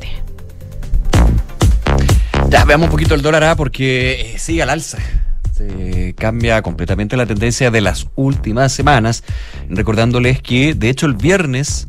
[2.49, 4.99] Ya, veamos un poquito el dólar A porque eh, sigue al alza.
[5.53, 9.23] Se cambia completamente la tendencia de las últimas semanas,
[9.69, 11.87] recordándoles que de hecho el viernes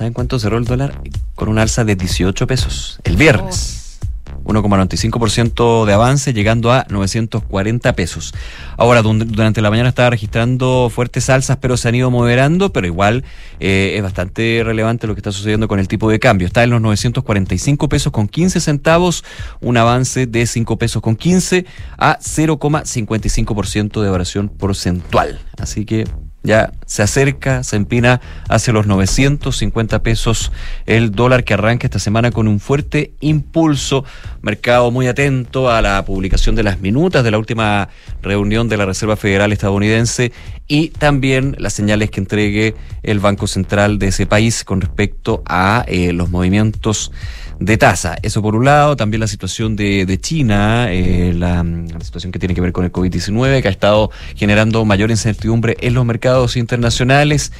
[0.00, 1.02] ¿Saben cuánto cerró el dólar?
[1.34, 2.98] Con un alza de 18 pesos.
[3.04, 3.98] El viernes.
[4.44, 8.32] 1,95% de avance, llegando a 940 pesos.
[8.78, 13.24] Ahora, durante la mañana estaba registrando fuertes alzas, pero se han ido moderando, pero igual
[13.58, 16.46] eh, es bastante relevante lo que está sucediendo con el tipo de cambio.
[16.46, 19.22] Está en los 945 pesos con 15 centavos,
[19.60, 21.66] un avance de 5 pesos con 15
[21.98, 25.40] a 0,55% de variación porcentual.
[25.58, 26.06] Así que
[26.42, 30.52] ya se acerca, se empina hacia los 950 pesos
[30.86, 34.04] el dólar que arranca esta semana con un fuerte impulso.
[34.40, 37.88] Mercado muy atento a la publicación de las minutas de la última
[38.22, 40.32] reunión de la Reserva Federal estadounidense
[40.66, 45.84] y también las señales que entregue el Banco Central de ese país con respecto a
[45.88, 47.12] eh, los movimientos
[47.60, 48.16] de tasa.
[48.22, 51.64] Eso por un lado, también la situación de, de China, eh, la,
[52.00, 55.94] situación que tiene que ver con el COVID-19, que ha estado generando mayor incertidumbre en
[55.94, 57.52] los mercados internacionales.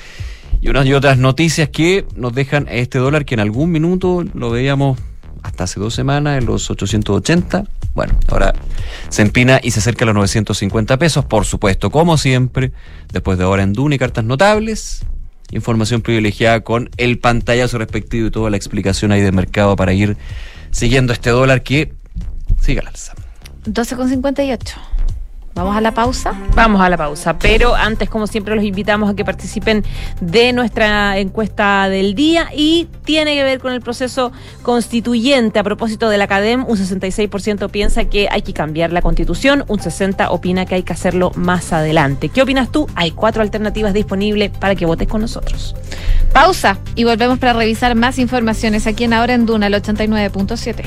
[0.60, 4.50] Y unas y otras noticias que nos dejan este dólar que en algún minuto lo
[4.50, 4.98] veíamos
[5.42, 7.64] hasta hace dos semanas en los 880.
[7.94, 8.54] Bueno, ahora
[9.10, 12.72] se empina y se acerca a los 950 pesos, por supuesto, como siempre,
[13.12, 15.04] después de ahora en Duna y cartas notables.
[15.52, 20.16] Información privilegiada con el pantallazo respectivo y toda la explicación ahí de mercado para ir
[20.70, 21.92] siguiendo este dólar que
[22.60, 23.14] sigue al alza.
[23.64, 24.74] 12,58.
[25.54, 26.32] Vamos a la pausa.
[26.54, 29.84] Vamos a la pausa, pero antes, como siempre, los invitamos a que participen
[30.20, 34.32] de nuestra encuesta del día y tiene que ver con el proceso
[34.62, 35.58] constituyente.
[35.58, 39.78] A propósito de la CADEM, un 66% piensa que hay que cambiar la constitución, un
[39.78, 42.28] 60% opina que hay que hacerlo más adelante.
[42.28, 42.86] ¿Qué opinas tú?
[42.94, 45.74] Hay cuatro alternativas disponibles para que votes con nosotros.
[46.32, 50.84] Pausa y volvemos para revisar más informaciones aquí en Ahora en Duna, el 89.7.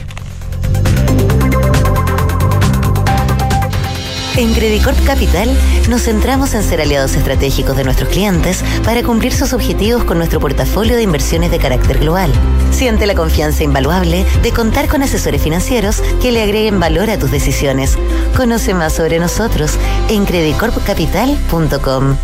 [4.35, 5.47] En Credicorp Capital
[5.89, 10.39] nos centramos en ser aliados estratégicos de nuestros clientes para cumplir sus objetivos con nuestro
[10.39, 12.31] portafolio de inversiones de carácter global.
[12.71, 17.29] Siente la confianza invaluable de contar con asesores financieros que le agreguen valor a tus
[17.29, 17.95] decisiones.
[18.35, 19.77] Conoce más sobre nosotros
[20.09, 22.17] en credicorpcapital.com.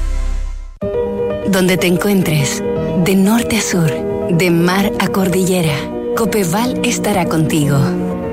[1.47, 2.63] Donde te encuentres,
[3.03, 3.91] de norte a sur,
[4.31, 5.75] de mar a cordillera,
[6.15, 7.77] Copeval estará contigo,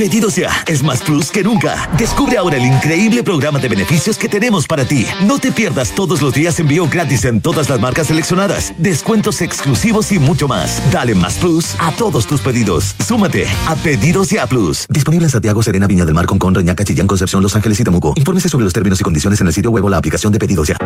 [0.00, 1.90] Pedidos ya es más plus que nunca.
[1.98, 5.04] Descubre ahora el increíble programa de beneficios que tenemos para ti.
[5.26, 10.10] No te pierdas todos los días envío gratis en todas las marcas seleccionadas, descuentos exclusivos
[10.10, 10.80] y mucho más.
[10.90, 12.94] Dale más plus a todos tus pedidos.
[13.06, 14.86] Súmate a Pedidos ya Plus.
[14.88, 18.14] Disponible en Santiago, Serena, Viña del Mar, Concón, Reñaca, Chillán, Concepción, Los Ángeles y Temuco.
[18.16, 20.68] Infórmese sobre los términos y condiciones en el sitio web o la aplicación de Pedidos
[20.68, 20.78] ya.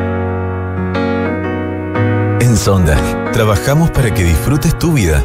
[2.41, 5.25] En Sonda, trabajamos para que disfrutes tu vida,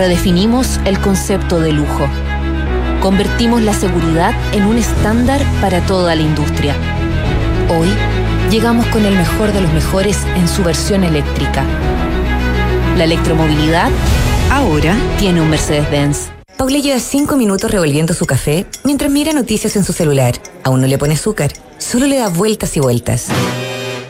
[0.00, 2.08] Redefinimos el concepto de lujo.
[3.02, 6.74] Convertimos la seguridad en un estándar para toda la industria.
[7.68, 7.90] Hoy
[8.50, 11.66] llegamos con el mejor de los mejores en su versión eléctrica.
[12.96, 13.90] La electromovilidad
[14.50, 16.30] ahora tiene un Mercedes-Benz.
[16.56, 20.32] Paula lleva cinco minutos revolviendo su café mientras mira noticias en su celular.
[20.64, 23.26] Aún no le pone azúcar, solo le da vueltas y vueltas.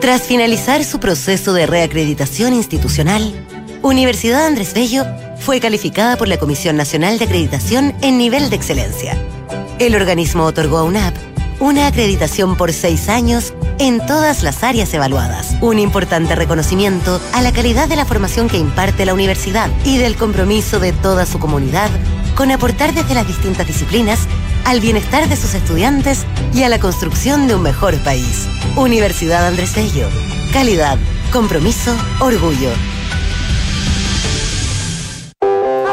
[0.00, 3.34] Tras finalizar su proceso de reacreditación institucional,
[3.82, 5.04] Universidad Andrés Bello
[5.38, 9.18] fue calificada por la Comisión Nacional de Acreditación en nivel de excelencia.
[9.78, 11.14] El organismo otorgó a UNAP
[11.60, 15.56] una acreditación por seis años en todas las áreas evaluadas.
[15.60, 20.16] Un importante reconocimiento a la calidad de la formación que imparte la universidad y del
[20.16, 21.90] compromiso de toda su comunidad
[22.34, 24.20] con aportar desde las distintas disciplinas
[24.64, 28.46] al bienestar de sus estudiantes y a la construcción de un mejor país.
[28.76, 30.08] Universidad Andrés Bello.
[30.52, 30.98] Calidad
[31.32, 32.70] Compromiso, orgullo.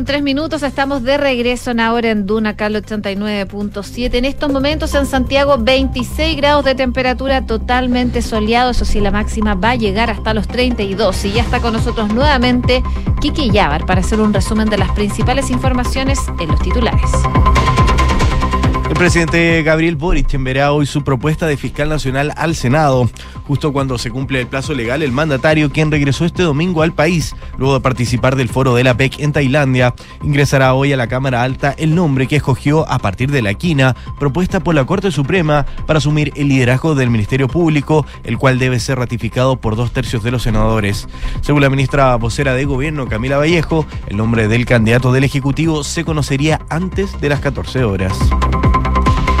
[0.00, 4.14] con tres minutos, estamos de regreso en ahora en Duna, Carlos 89.7.
[4.14, 8.70] En estos momentos en Santiago, 26 grados de temperatura totalmente soleado.
[8.70, 11.26] Eso sí, la máxima va a llegar hasta los 32.
[11.26, 12.82] Y ya está con nosotros nuevamente
[13.20, 17.10] Kiki Yabar para hacer un resumen de las principales informaciones en los titulares.
[19.00, 23.08] Presidente Gabriel Boric enviará hoy su propuesta de fiscal nacional al Senado.
[23.46, 27.34] Justo cuando se cumple el plazo legal, el mandatario, quien regresó este domingo al país,
[27.56, 31.42] luego de participar del foro de la PEC en Tailandia, ingresará hoy a la Cámara
[31.42, 35.64] Alta el nombre que escogió a partir de la quina propuesta por la Corte Suprema
[35.86, 40.22] para asumir el liderazgo del Ministerio Público, el cual debe ser ratificado por dos tercios
[40.22, 41.08] de los senadores.
[41.40, 46.04] Según la ministra vocera de Gobierno, Camila Vallejo, el nombre del candidato del Ejecutivo se
[46.04, 48.12] conocería antes de las 14 horas.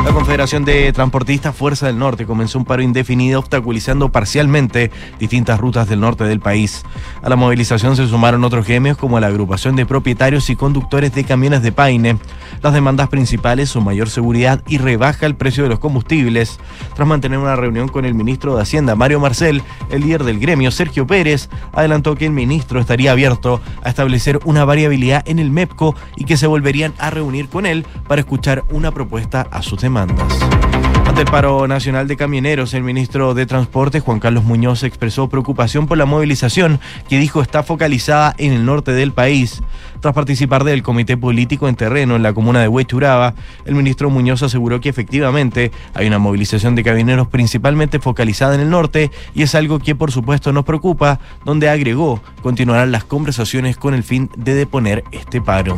[0.04, 5.88] La Confederación de Transportistas Fuerza del Norte comenzó un paro indefinido obstaculizando parcialmente distintas rutas
[5.90, 6.84] del norte del país.
[7.22, 11.24] A la movilización se sumaron otros gremios como la agrupación de propietarios y conductores de
[11.24, 12.16] camiones de Paine.
[12.62, 16.58] Las demandas principales son mayor seguridad y rebaja el precio de los combustibles.
[16.94, 20.70] Tras mantener una reunión con el ministro de Hacienda, Mario Marcel, el líder del gremio,
[20.70, 25.94] Sergio Pérez, adelantó que el ministro estaría abierto a establecer una variabilidad en el MEPCO
[26.16, 29.89] y que se volverían a reunir con él para escuchar una propuesta a sus demandas.
[29.90, 35.88] Ante el paro nacional de camioneros, el ministro de Transporte, Juan Carlos Muñoz, expresó preocupación
[35.88, 36.78] por la movilización
[37.08, 39.60] que dijo está focalizada en el norte del país.
[39.98, 43.34] Tras participar del comité político en terreno en la comuna de Huechuraba,
[43.64, 48.70] el ministro Muñoz aseguró que efectivamente hay una movilización de camioneros principalmente focalizada en el
[48.70, 53.94] norte y es algo que por supuesto nos preocupa, donde agregó continuarán las conversaciones con
[53.94, 55.76] el fin de deponer este paro.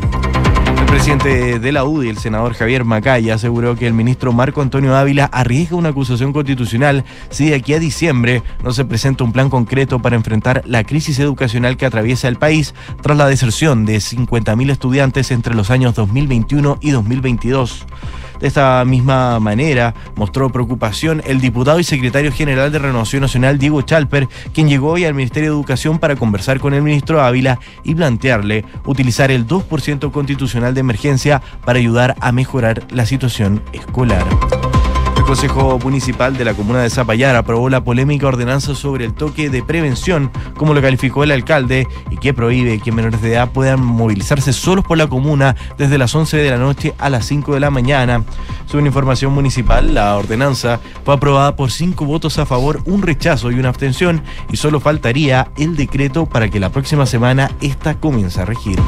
[0.83, 4.97] El presidente de la UDI, el senador Javier Macaya, aseguró que el ministro Marco Antonio
[4.97, 9.49] Ávila arriesga una acusación constitucional si de aquí a diciembre no se presenta un plan
[9.49, 14.71] concreto para enfrentar la crisis educacional que atraviesa el país tras la deserción de 50.000
[14.73, 17.87] estudiantes entre los años 2021 y 2022.
[18.43, 23.83] De esta misma manera, mostró preocupación el diputado y secretario general de Renovación Nacional, Diego
[23.83, 27.95] Chalper, quien llegó hoy al Ministerio de Educación para conversar con el ministro Ávila y
[27.95, 34.25] plantearle utilizar el 2% constitucional de emergencia para ayudar a mejorar la situación escolar.
[35.33, 39.63] Consejo Municipal de la Comuna de Zapallar aprobó la polémica ordenanza sobre el toque de
[39.63, 44.53] prevención, como lo calificó el alcalde, y que prohíbe que menores de edad puedan movilizarse
[44.53, 47.71] solos por la comuna desde las 11 de la noche a las 5 de la
[47.71, 48.25] mañana.
[48.67, 53.55] Según información municipal, la ordenanza fue aprobada por cinco votos a favor, un rechazo y
[53.55, 54.23] una abstención,
[54.53, 58.79] y solo faltaría el decreto para que la próxima semana esta comience a regir.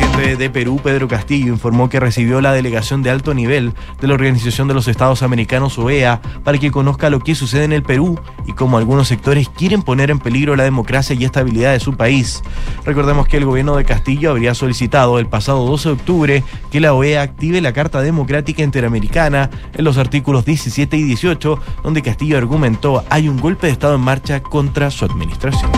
[0.00, 4.06] El presidente de Perú, Pedro Castillo, informó que recibió la delegación de alto nivel de
[4.06, 7.82] la Organización de los Estados Americanos, OEA, para que conozca lo que sucede en el
[7.82, 11.96] Perú y cómo algunos sectores quieren poner en peligro la democracia y estabilidad de su
[11.96, 12.42] país.
[12.84, 16.94] Recordemos que el gobierno de Castillo habría solicitado el pasado 12 de octubre que la
[16.94, 23.04] OEA active la Carta Democrática Interamericana en los artículos 17 y 18, donde Castillo argumentó
[23.10, 25.70] hay un golpe de Estado en marcha contra su administración.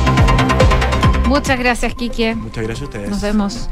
[1.27, 2.35] Muchas gracias, Kike.
[2.35, 3.11] Muchas gracias a ustedes.
[3.11, 3.69] Nos vemos.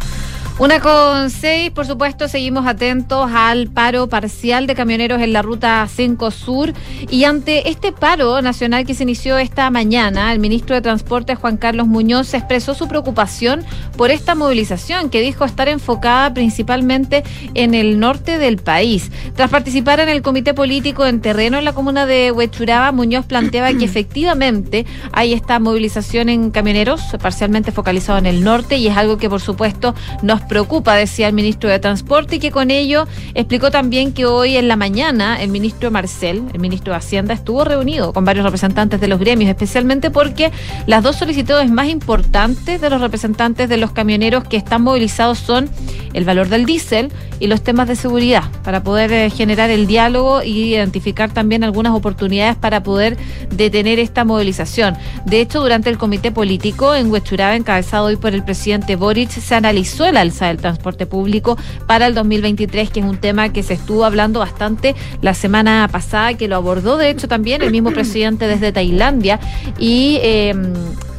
[0.61, 5.89] Una con seis, por supuesto, seguimos atentos al paro parcial de camioneros en la ruta
[5.89, 6.75] 5 Sur.
[7.09, 11.57] Y ante este paro nacional que se inició esta mañana, el ministro de Transporte, Juan
[11.57, 13.65] Carlos Muñoz, expresó su preocupación
[13.97, 19.11] por esta movilización que dijo estar enfocada principalmente en el norte del país.
[19.37, 23.73] Tras participar en el comité político en terreno en la comuna de Huechuraba, Muñoz planteaba
[23.73, 29.17] que efectivamente hay esta movilización en camioneros, parcialmente focalizado en el norte, y es algo
[29.17, 33.71] que, por supuesto, nos preocupa, decía el ministro de Transporte, y que con ello explicó
[33.71, 38.13] también que hoy en la mañana el ministro Marcel, el ministro de Hacienda, estuvo reunido
[38.13, 40.51] con varios representantes de los gremios, especialmente porque
[40.89, 45.71] las dos solicitudes más importantes de los representantes de los camioneros que están movilizados son
[46.15, 50.43] el valor del diésel y los temas de seguridad, para poder eh, generar el diálogo
[50.43, 53.17] y identificar también algunas oportunidades para poder
[53.55, 54.97] detener esta movilización.
[55.27, 59.55] De hecho, durante el comité político en Huechuraba, encabezado hoy por el presidente Boric, se
[59.55, 63.75] analizó el alza del transporte público para el 2023, que es un tema que se
[63.75, 68.47] estuvo hablando bastante la semana pasada, que lo abordó de hecho también el mismo presidente
[68.47, 69.41] desde Tailandia
[69.79, 70.55] y eh,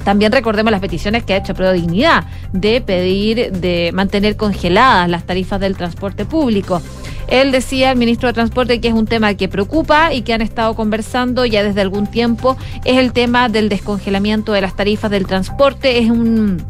[0.04, 5.26] también recordemos las peticiones que ha hecho Pro Dignidad de pedir de mantener congeladas las
[5.26, 6.82] tarifas del transporte público.
[7.28, 10.42] Él decía, el ministro de Transporte, que es un tema que preocupa y que han
[10.42, 15.28] estado conversando ya desde algún tiempo, es el tema del descongelamiento de las tarifas del
[15.28, 16.00] transporte.
[16.00, 16.62] Es un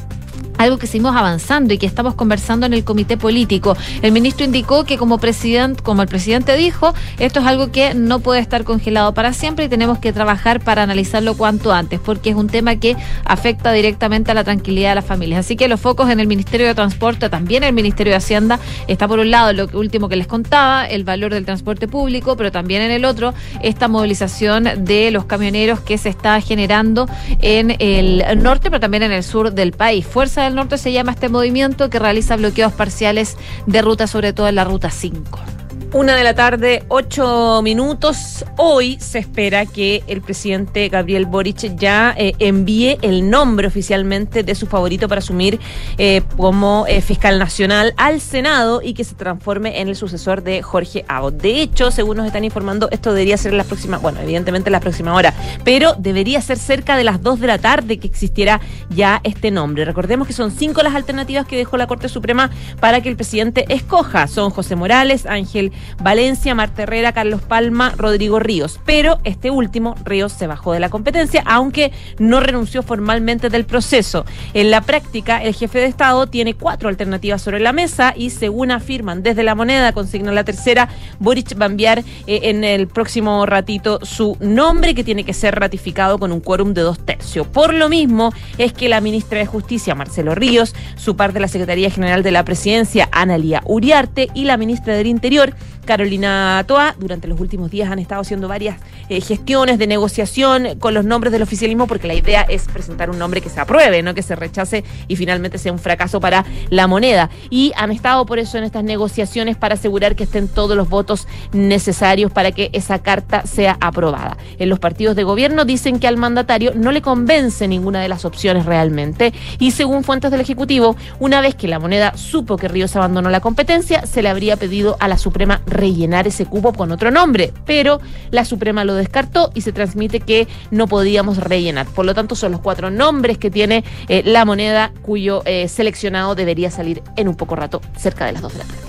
[0.61, 3.75] algo que seguimos avanzando y que estamos conversando en el comité político.
[4.01, 8.19] El ministro indicó que como presidente, como el presidente dijo, esto es algo que no
[8.19, 12.35] puede estar congelado para siempre y tenemos que trabajar para analizarlo cuanto antes, porque es
[12.35, 12.95] un tema que
[13.25, 15.39] afecta directamente a la tranquilidad de las familias.
[15.39, 19.07] Así que los focos en el Ministerio de Transporte, también el Ministerio de Hacienda, está
[19.07, 22.81] por un lado lo último que les contaba, el valor del transporte público, pero también
[22.81, 27.07] en el otro, esta movilización de los camioneros que se está generando
[27.39, 30.05] en el norte, pero también en el sur del país.
[30.05, 33.37] Fuerza del Norte se llama este movimiento que realiza bloqueos parciales
[33.67, 35.60] de ruta, sobre todo en la ruta 5.
[35.93, 38.45] Una de la tarde, ocho minutos.
[38.55, 44.55] Hoy se espera que el presidente Gabriel Boric ya eh, envíe el nombre oficialmente de
[44.55, 45.59] su favorito para asumir
[45.97, 50.61] eh, como eh, fiscal nacional al Senado y que se transforme en el sucesor de
[50.61, 51.41] Jorge Abbott.
[51.41, 54.73] De hecho, según nos están informando, esto debería ser en la próxima, bueno, evidentemente en
[54.73, 55.33] la próxima hora,
[55.65, 59.83] pero debería ser cerca de las dos de la tarde que existiera ya este nombre.
[59.83, 62.49] Recordemos que son cinco las alternativas que dejó la Corte Suprema
[62.79, 64.27] para que el presidente escoja.
[64.27, 68.79] Son José Morales, Ángel Valencia, Marta Herrera, Carlos Palma, Rodrigo Ríos.
[68.85, 74.25] Pero este último, Ríos, se bajó de la competencia, aunque no renunció formalmente del proceso.
[74.53, 78.71] En la práctica, el jefe de Estado tiene cuatro alternativas sobre la mesa y según
[78.71, 80.89] afirman desde la moneda, consigna la tercera,
[81.19, 85.55] Boric va a enviar eh, en el próximo ratito su nombre que tiene que ser
[85.55, 87.47] ratificado con un quórum de dos tercios.
[87.47, 91.47] Por lo mismo es que la ministra de Justicia, Marcelo Ríos, su par de la
[91.47, 95.53] Secretaría General de la Presidencia, Analia Uriarte, y la ministra del Interior,
[95.85, 96.95] Carolina Toa.
[96.97, 98.77] Durante los últimos días han estado haciendo varias
[99.09, 103.19] eh, gestiones de negociación con los nombres del oficialismo porque la idea es presentar un
[103.19, 106.87] nombre que se apruebe, no que se rechace y finalmente sea un fracaso para la
[106.87, 107.29] moneda.
[107.49, 111.27] Y han estado por eso en estas negociaciones para asegurar que estén todos los votos
[111.53, 114.37] necesarios para que esa carta sea aprobada.
[114.59, 118.25] En los partidos de gobierno dicen que al mandatario no le convence ninguna de las
[118.25, 122.95] opciones realmente y según fuentes del Ejecutivo, una vez que la moneda supo que Ríos
[122.95, 127.09] abandonó la competencia, se le habría pedido a la Suprema rellenar ese cupo con otro
[127.09, 127.99] nombre, pero
[128.29, 131.87] la Suprema lo descartó y se transmite que no podíamos rellenar.
[131.87, 136.35] Por lo tanto, son los cuatro nombres que tiene eh, la moneda cuyo eh, seleccionado
[136.35, 138.81] debería salir en un poco rato, cerca de las dos de la tarde.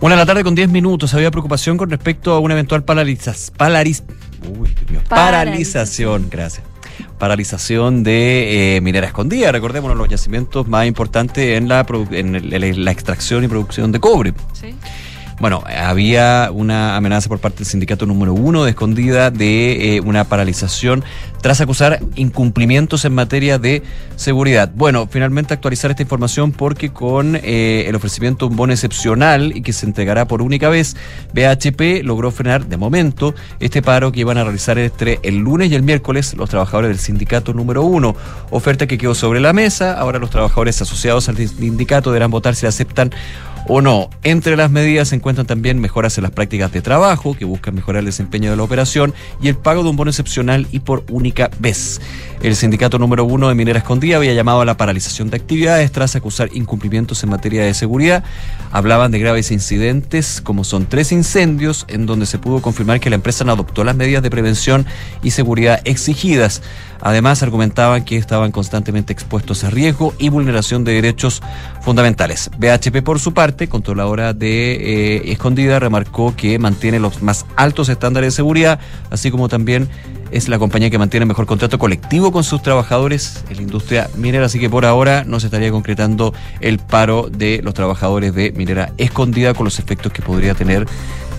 [0.00, 1.14] Una de la tarde con 10 minutos.
[1.14, 3.54] Había preocupación con respecto a una eventual paralización.
[5.08, 6.72] paralización, gracias
[7.18, 9.52] paralización de eh, minera escondida.
[9.52, 14.34] Recordemos los yacimientos más importantes en la, en la extracción y producción de cobre.
[14.52, 14.74] Sí.
[15.40, 20.24] Bueno, había una amenaza por parte del sindicato número uno de escondida de eh, una
[20.24, 21.04] paralización
[21.40, 23.82] tras acusar incumplimientos en materia de
[24.14, 24.70] seguridad.
[24.74, 29.62] Bueno, finalmente actualizar esta información porque con eh, el ofrecimiento de un bono excepcional y
[29.62, 30.96] que se entregará por única vez,
[31.34, 35.74] BHP logró frenar de momento este paro que iban a realizar entre el lunes y
[35.74, 38.14] el miércoles los trabajadores del sindicato número uno.
[38.50, 39.98] Oferta que quedó sobre la mesa.
[39.98, 43.10] Ahora los trabajadores asociados al sindicato deberán votar si aceptan
[43.68, 44.10] o no.
[44.22, 48.00] Entre las medidas se encuentran también mejoras en las prácticas de trabajo que buscan mejorar
[48.00, 51.50] el desempeño de la operación y el pago de un bono excepcional y por única
[51.58, 52.00] vez.
[52.42, 56.16] El sindicato número uno de Minera Escondida había llamado a la paralización de actividades tras
[56.16, 58.24] acusar incumplimientos en materia de seguridad.
[58.72, 63.16] Hablaban de graves incidentes, como son tres incendios, en donde se pudo confirmar que la
[63.16, 64.86] empresa no adoptó las medidas de prevención
[65.22, 66.62] y seguridad exigidas.
[67.00, 71.42] Además, argumentaban que estaban constantemente expuestos a riesgo y vulneración de derechos
[71.80, 72.48] fundamentales.
[72.58, 74.72] BHP, por su parte, controladora de
[75.16, 78.80] eh, Escondida, remarcó que mantiene los más altos estándares de seguridad,
[79.10, 79.88] así como también
[80.30, 84.46] es la compañía que mantiene mejor contrato colectivo con sus trabajadores en la industria minera,
[84.46, 88.92] así que por ahora no se estaría concretando el paro de los trabajadores de minera
[88.96, 90.86] escondida con los efectos que podría tener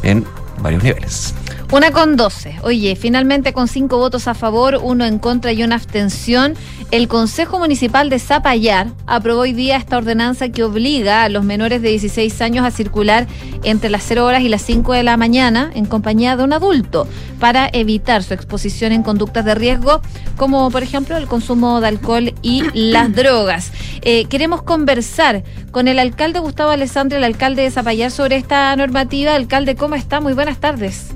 [0.04, 0.26] en
[0.62, 1.34] varios niveles.
[1.74, 2.58] Una con 12.
[2.62, 6.54] Oye, finalmente con cinco votos a favor, uno en contra y una abstención,
[6.92, 11.82] el Consejo Municipal de Zapallar aprobó hoy día esta ordenanza que obliga a los menores
[11.82, 13.26] de 16 años a circular
[13.64, 17.08] entre las 0 horas y las 5 de la mañana en compañía de un adulto
[17.40, 20.00] para evitar su exposición en conductas de riesgo,
[20.38, 23.72] como por ejemplo el consumo de alcohol y las drogas.
[24.04, 29.34] Eh, queremos conversar con el alcalde Gustavo Alessandro, el alcalde de Zapallar, sobre esta normativa.
[29.34, 30.22] Alcalde, ¿cómo está?
[30.22, 31.16] Muy buenas tardes.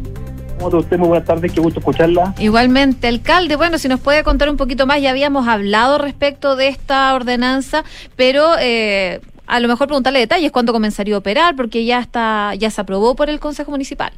[0.57, 0.97] ¿Cómo está usted?
[0.97, 2.34] Muy buenas tardes, qué gusto escucharla.
[2.39, 6.67] Igualmente, alcalde, bueno, si nos puede contar un poquito más, ya habíamos hablado respecto de
[6.67, 7.84] esta ordenanza,
[8.15, 12.71] pero eh, a lo mejor preguntarle detalles, cuándo comenzaría a operar, porque ya está, ya
[12.71, 14.11] se aprobó por el Consejo Municipal.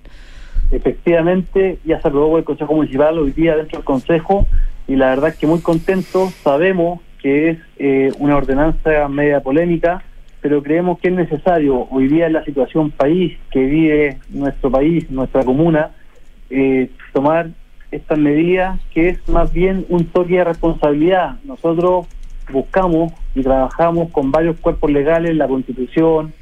[0.72, 4.48] Efectivamente, ya se aprobó por el Consejo Municipal hoy día dentro del Consejo
[4.88, 10.04] y la verdad es que muy contento, sabemos que es eh, una ordenanza media polémica,
[10.40, 15.12] pero creemos que es necesario hoy día en la situación país que vive nuestro país,
[15.12, 15.92] nuestra comuna,
[16.50, 17.50] eh, tomar
[17.92, 21.38] estas medidas que es más bien un toque de responsabilidad.
[21.44, 22.08] Nosotros
[22.52, 26.34] buscamos y trabajamos con varios cuerpos legales, la Constitución,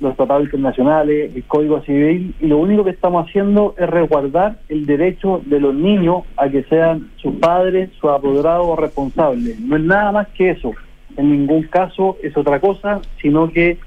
[0.00, 4.84] los tratados internacionales, el Código Civil, y lo único que estamos haciendo es resguardar el
[4.84, 9.58] derecho de los niños a que sean sus padres, sus apoderados responsables.
[9.60, 10.72] No es nada más que eso.
[11.16, 13.78] En ningún caso es otra cosa, sino que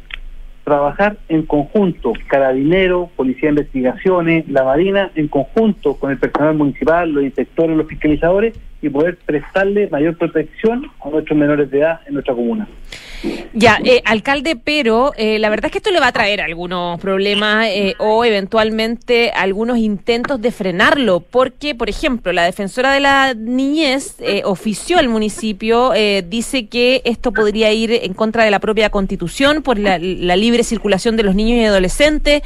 [0.70, 7.12] trabajar en conjunto, Carabineros, Policía de Investigaciones, la Marina, en conjunto con el personal municipal,
[7.12, 12.14] los inspectores, los fiscalizadores, y poder prestarle mayor protección a nuestros menores de edad en
[12.14, 12.68] nuestra comuna.
[13.53, 16.99] Ya, eh, alcalde, pero eh, la verdad es que esto le va a traer algunos
[17.01, 23.34] problemas eh, o eventualmente algunos intentos de frenarlo, porque, por ejemplo, la defensora de la
[23.34, 24.15] niñez
[24.45, 25.91] ofició al municipio,
[26.26, 30.64] dice que esto podría ir en contra de la propia constitución por la, la libre
[30.64, 32.41] circulación de los niños y adolescentes,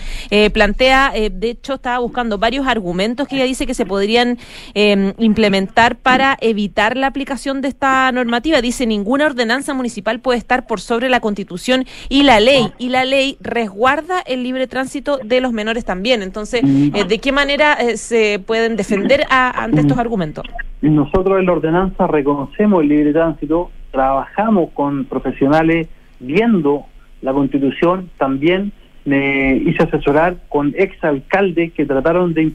[0.54, 4.38] plantea, de hecho, estaba buscando varios argumentos que ella dice que se podrían
[4.74, 8.62] implementar para evitar la aplicación de esta normativa.
[8.62, 12.72] Dice, ninguna ordenanza municipal puede estar por sobre la constitución y la ley.
[12.78, 16.22] Y la ley resguarda el libre tránsito de los menores también.
[16.22, 20.46] Entonces, eh, ¿de qué manera eh, se pueden defender ante estos argumentos?
[20.82, 25.88] Nosotros en la ordenanza reconocemos el libre tránsito, trabajamos con profesionales
[26.20, 26.86] viendo
[27.22, 28.72] la constitución, también
[29.06, 32.52] me hice asesorar con exalcaldes que trataron de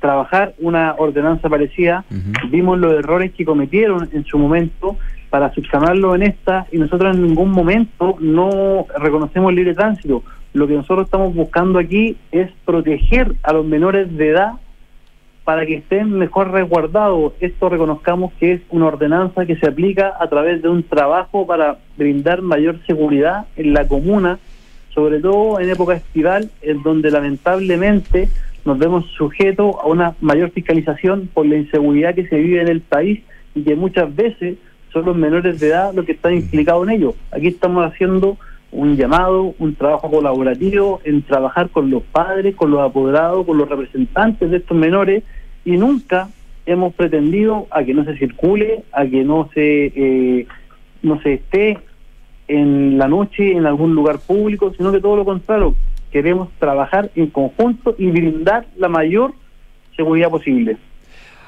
[0.00, 2.04] trabajar una ordenanza parecida,
[2.50, 4.96] vimos los errores que cometieron en su momento
[5.28, 10.24] para subsanarlo en esta y nosotros en ningún momento no reconocemos el libre tránsito.
[10.52, 14.54] Lo que nosotros estamos buscando aquí es proteger a los menores de edad
[15.44, 17.32] para que estén mejor resguardados.
[17.40, 21.78] Esto reconozcamos que es una ordenanza que se aplica a través de un trabajo para
[21.96, 24.38] brindar mayor seguridad en la comuna,
[24.94, 28.28] sobre todo en época estival, en donde lamentablemente
[28.70, 32.80] nos vemos sujetos a una mayor fiscalización por la inseguridad que se vive en el
[32.80, 33.20] país
[33.52, 34.58] y que muchas veces
[34.92, 37.14] son los menores de edad los que están implicados en ello.
[37.32, 38.38] Aquí estamos haciendo
[38.70, 43.68] un llamado, un trabajo colaborativo en trabajar con los padres, con los apoderados, con los
[43.68, 45.24] representantes de estos menores
[45.64, 46.28] y nunca
[46.64, 50.46] hemos pretendido a que no se circule, a que no se eh,
[51.02, 51.76] no se esté
[52.46, 55.74] en la noche en algún lugar público, sino que todo lo contrario,
[56.10, 59.32] queremos trabajar en conjunto y brindar la mayor
[59.96, 60.76] seguridad posible.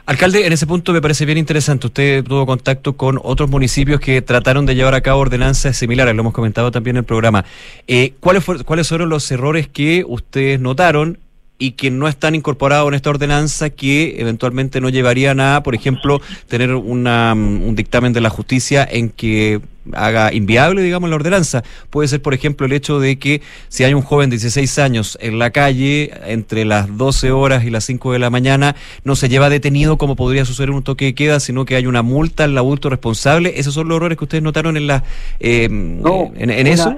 [0.05, 1.87] Alcalde, en ese punto me parece bien interesante.
[1.87, 6.23] Usted tuvo contacto con otros municipios que trataron de llevar a cabo ordenanzas similares, lo
[6.23, 7.45] hemos comentado también en el programa.
[7.87, 11.19] Eh, ¿cuáles, ¿Cuáles fueron los errores que ustedes notaron
[11.63, 16.21] y que no están incorporados en esta ordenanza que eventualmente no llevarían a, por ejemplo,
[16.49, 19.61] tener una, mm, un dictamen de la justicia en que
[19.93, 21.63] haga inviable, digamos, la ordenanza.
[21.89, 25.17] Puede ser, por ejemplo, el hecho de que si hay un joven de 16 años
[25.21, 28.75] en la calle entre las 12 horas y las 5 de la mañana,
[29.05, 31.87] no se lleva detenido como podría suceder en un toque de queda, sino que hay
[31.87, 33.53] una multa al adulto responsable.
[33.55, 35.05] ¿Esos son los errores que ustedes notaron en, la,
[35.39, 36.97] eh, en, eso?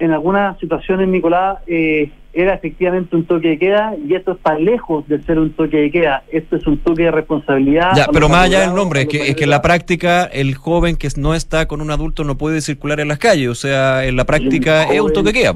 [0.00, 5.06] En algunas situaciones, Nicolás, eh, era efectivamente un toque de queda y esto está lejos
[5.06, 6.24] de ser un toque de queda.
[6.32, 7.92] Esto es un toque de responsabilidad.
[7.94, 10.96] Ya, pero más allá del nombre, es que, es que en la práctica el joven
[10.96, 13.48] que no está con un adulto no puede circular en las calles.
[13.48, 15.54] O sea, en la práctica es un toque de queda.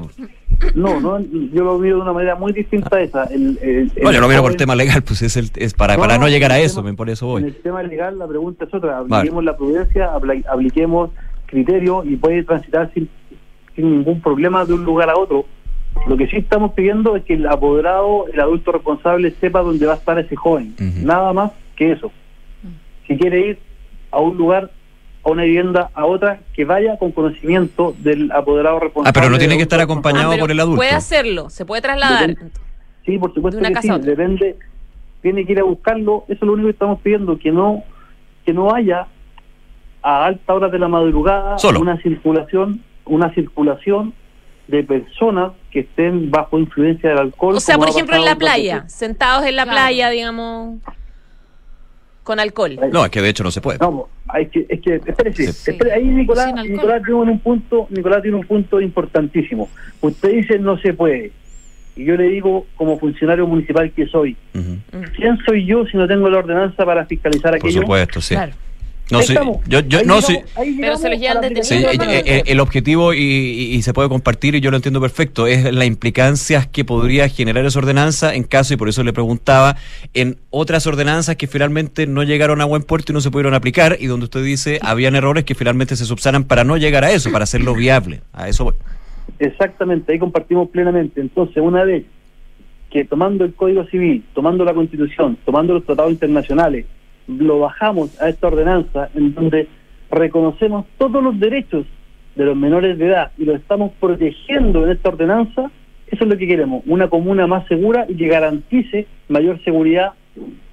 [0.75, 3.23] No, no, yo lo miro de una manera muy distinta a esa.
[3.25, 6.17] El, no, yo lo miro por el tema legal, pues es, el, es para, para
[6.17, 7.41] no, llegar a eso, por eso voy.
[7.41, 8.99] En el tema legal la pregunta es otra.
[8.99, 11.09] Apliquemos la prudencia, apliquemos
[11.47, 13.09] criterios y puede transitar sin,
[13.75, 15.45] sin ningún problema de un lugar a otro
[16.07, 19.93] lo que sí estamos pidiendo es que el apoderado, el adulto responsable, sepa dónde va
[19.93, 20.75] a estar ese joven.
[21.03, 22.11] Nada más que eso.
[23.07, 23.59] Si quiere ir
[24.11, 24.71] a un lugar,
[25.23, 29.09] a una vivienda, a otra, que vaya con conocimiento del apoderado responsable.
[29.09, 30.77] Ah, pero no tiene que estar acompañado ah, por el adulto.
[30.77, 32.35] Puede hacerlo, se puede trasladar.
[33.05, 33.89] sí, por supuesto que sí.
[34.01, 34.57] Depende,
[35.21, 37.83] tiene que ir a buscarlo, eso es lo único que estamos pidiendo, que no,
[38.45, 39.07] que no haya
[40.01, 41.81] a alta hora de la madrugada Solo.
[41.81, 44.13] una circulación, una circulación
[44.67, 47.55] de personas que estén bajo influencia del alcohol.
[47.55, 48.93] O sea, por ejemplo, en la playa, veces.
[48.93, 50.79] sentados en la playa, digamos,
[52.23, 52.77] con alcohol.
[52.91, 53.79] No, es que de hecho no se puede.
[53.79, 56.53] No, hay que, es que, espérese, espere, ahí Nicolás.
[56.65, 59.69] Nicolás tiene un punto, Nicolás tiene un punto importantísimo.
[60.01, 61.31] Usted dice no se puede.
[61.95, 64.37] Y yo le digo, como funcionario municipal que soy,
[65.15, 67.81] ¿quién soy yo si no tengo la ordenanza para fiscalizar Por aquello?
[67.81, 68.35] supuesto, sí.
[68.35, 68.53] Claro.
[69.09, 69.33] No, sí,
[69.67, 70.37] yo, yo, Ahí no, llegamos- sí.
[70.55, 71.63] ahí Pero se los llevan.
[71.63, 74.99] Sí, eh, eh, el objetivo, y, y- y se puede compartir, y yo lo entiendo
[74.99, 79.13] perfecto, es la implicancias que podría generar esa ordenanza en caso, y por eso le
[79.13, 79.77] preguntaba,
[80.13, 83.95] en otras ordenanzas que finalmente no llegaron a buen puerto y no se pudieron aplicar,
[83.99, 87.31] y donde usted dice habían errores que finalmente se subsanan para no llegar a eso,
[87.31, 88.19] para hacerlo viable.
[88.33, 88.73] A eso voy.
[89.39, 91.21] Exactamente, ahí compartimos plenamente.
[91.21, 92.03] Entonces, una vez
[92.91, 96.85] que tomando el Código Civil, tomando la Constitución, tomando los tratados internacionales,
[97.27, 99.67] lo bajamos a esta ordenanza en donde
[100.09, 101.85] reconocemos todos los derechos
[102.35, 105.71] de los menores de edad y lo estamos protegiendo en esta ordenanza,
[106.07, 110.13] eso es lo que queremos, una comuna más segura y que garantice mayor seguridad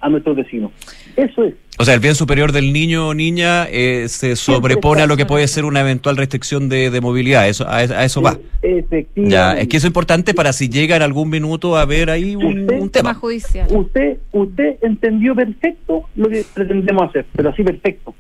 [0.01, 0.71] a nuestros vecinos.
[1.17, 1.55] Eso es.
[1.77, 5.27] O sea, el bien superior del niño o niña eh, se sobrepone a lo que
[5.27, 7.49] puede ser una eventual restricción de, de movilidad.
[7.49, 8.39] Eso, a, a eso va.
[8.63, 9.31] Efectivamente.
[9.31, 12.37] Ya, es que eso es importante para si llega en algún minuto a haber ahí
[12.37, 13.15] un, un tema.
[13.15, 13.67] judicial.
[13.71, 18.15] Usted, usted entendió perfecto lo que pretendemos hacer, pero así perfecto.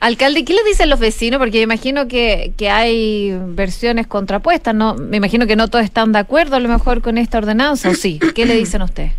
[0.00, 1.38] Alcalde, ¿qué le dicen los vecinos?
[1.38, 4.94] Porque me imagino que, que hay versiones contrapuestas, ¿no?
[4.94, 7.94] Me imagino que no todos están de acuerdo a lo mejor con esta ordenanza, ¿o
[7.94, 8.18] sí?
[8.34, 9.10] ¿Qué le dicen a usted?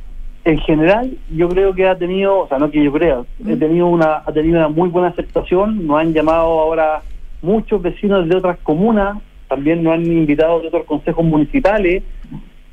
[0.43, 3.87] En general, yo creo que ha tenido, o sea, no que yo crea, he tenido
[3.87, 5.85] una, ha tenido una muy buena aceptación.
[5.85, 7.01] Nos han llamado ahora
[7.41, 12.03] muchos vecinos de otras comunas, también nos han invitado de otros consejos municipales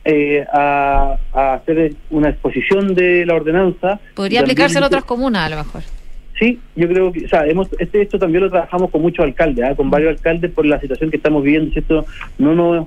[0.05, 4.01] eh, a, a hacer una exposición de la ordenanza.
[4.15, 5.83] Podría aplicarse en otras comunas a lo mejor.
[6.39, 9.65] Sí, yo creo que, o sea, hemos, este, esto también lo trabajamos con muchos alcaldes,
[9.65, 9.75] ¿ah?
[9.75, 12.07] con varios alcaldes por la situación que estamos viviendo, ¿cierto?
[12.39, 12.87] No nos,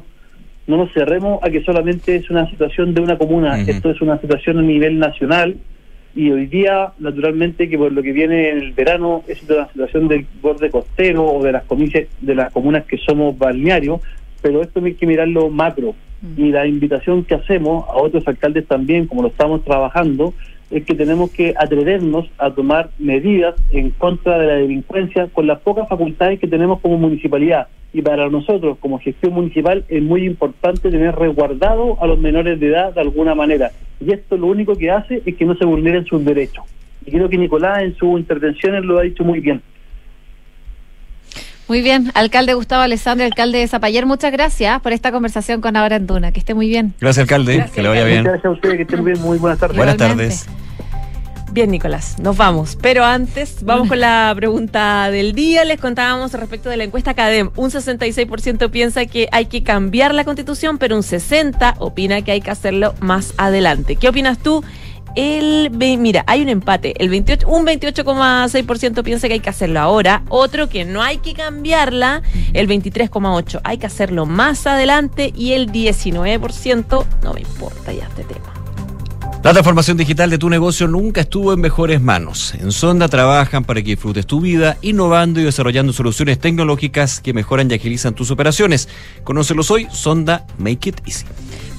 [0.71, 4.17] no nos cerremos a que solamente es una situación de una comuna, esto es una
[4.19, 5.57] situación a nivel nacional
[6.15, 10.07] y hoy día, naturalmente, que por lo que viene en el verano es una situación
[10.07, 13.99] del borde costero o de las cominas, de las comunas que somos balnearios,
[14.41, 15.93] pero esto hay que mirarlo macro.
[16.37, 20.33] Y la invitación que hacemos a otros alcaldes también, como lo estamos trabajando,
[20.71, 25.59] es que tenemos que atrevernos a tomar medidas en contra de la delincuencia con las
[25.59, 27.67] pocas facultades que tenemos como municipalidad.
[27.93, 32.67] Y para nosotros, como gestión municipal, es muy importante tener resguardado a los menores de
[32.67, 33.71] edad de alguna manera.
[33.99, 36.63] Y esto lo único que hace es que no se vulneren sus derechos.
[37.05, 39.61] Y creo que Nicolás en sus intervenciones lo ha dicho muy bien.
[41.71, 45.95] Muy bien, alcalde Gustavo Alessandro, alcalde de Zapayer, muchas gracias por esta conversación con Ahora
[45.95, 46.33] en Duna.
[46.33, 46.93] Que esté muy bien.
[46.99, 47.65] Gracias, alcalde.
[47.73, 48.23] Que le vaya bien.
[48.23, 49.77] Muchas gracias a ustedes, que estén muy bien, muy buenas tardes.
[49.77, 50.47] Buenas tardes.
[51.53, 52.77] Bien, Nicolás, nos vamos.
[52.81, 55.63] Pero antes, vamos con la pregunta del día.
[55.63, 57.51] Les contábamos respecto de la encuesta CADEM.
[57.55, 62.41] Un 66% piensa que hay que cambiar la constitución, pero un 60% opina que hay
[62.41, 63.95] que hacerlo más adelante.
[63.95, 64.61] ¿Qué opinas tú?
[65.15, 66.93] El, mira, hay un empate.
[67.01, 70.23] El 28, un 28,6% piensa que hay que hacerlo ahora.
[70.29, 72.21] Otro que no hay que cambiarla.
[72.53, 75.33] El 23,8% hay que hacerlo más adelante.
[75.35, 78.60] Y el 19% no me importa ya este tema.
[79.43, 82.53] La transformación digital de tu negocio nunca estuvo en mejores manos.
[82.53, 87.69] En Sonda trabajan para que disfrutes tu vida, innovando y desarrollando soluciones tecnológicas que mejoran
[87.71, 88.87] y agilizan tus operaciones.
[89.23, 91.25] Conócelos hoy, Sonda Make It Easy.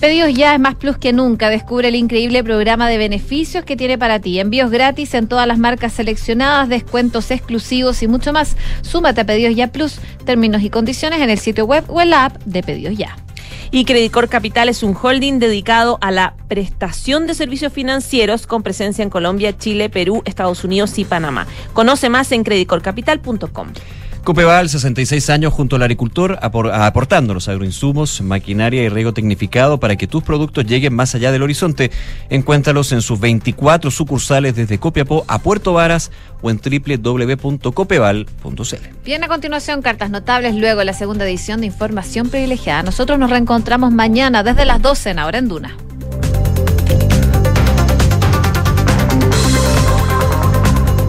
[0.00, 1.50] Pedidos ya es más plus que nunca.
[1.50, 4.40] Descubre el increíble programa de beneficios que tiene para ti.
[4.40, 8.56] Envíos gratis en todas las marcas seleccionadas, descuentos exclusivos y mucho más.
[8.80, 10.00] Súmate a Pedidos Ya Plus.
[10.24, 13.16] Términos y condiciones en el sitio web o en la app de Pedidos Ya.
[13.74, 19.02] Y Credicor Capital es un holding dedicado a la prestación de servicios financieros con presencia
[19.02, 21.46] en Colombia, Chile, Perú, Estados Unidos y Panamá.
[21.72, 23.68] Conoce más en credicorcapital.com.
[24.24, 29.96] Copeval, 66 años junto al agricultor, apor- aportando los agroinsumos, maquinaria y riego tecnificado para
[29.96, 31.90] que tus productos lleguen más allá del horizonte.
[32.30, 38.26] Encuéntralos en sus 24 sucursales desde Copiapó a Puerto Varas o en www.copeval.cl.
[39.04, 42.84] Bien, a continuación, cartas notables, luego la segunda edición de Información Privilegiada.
[42.84, 45.76] Nosotros nos reencontramos mañana desde las 12 en Ahora en Duna.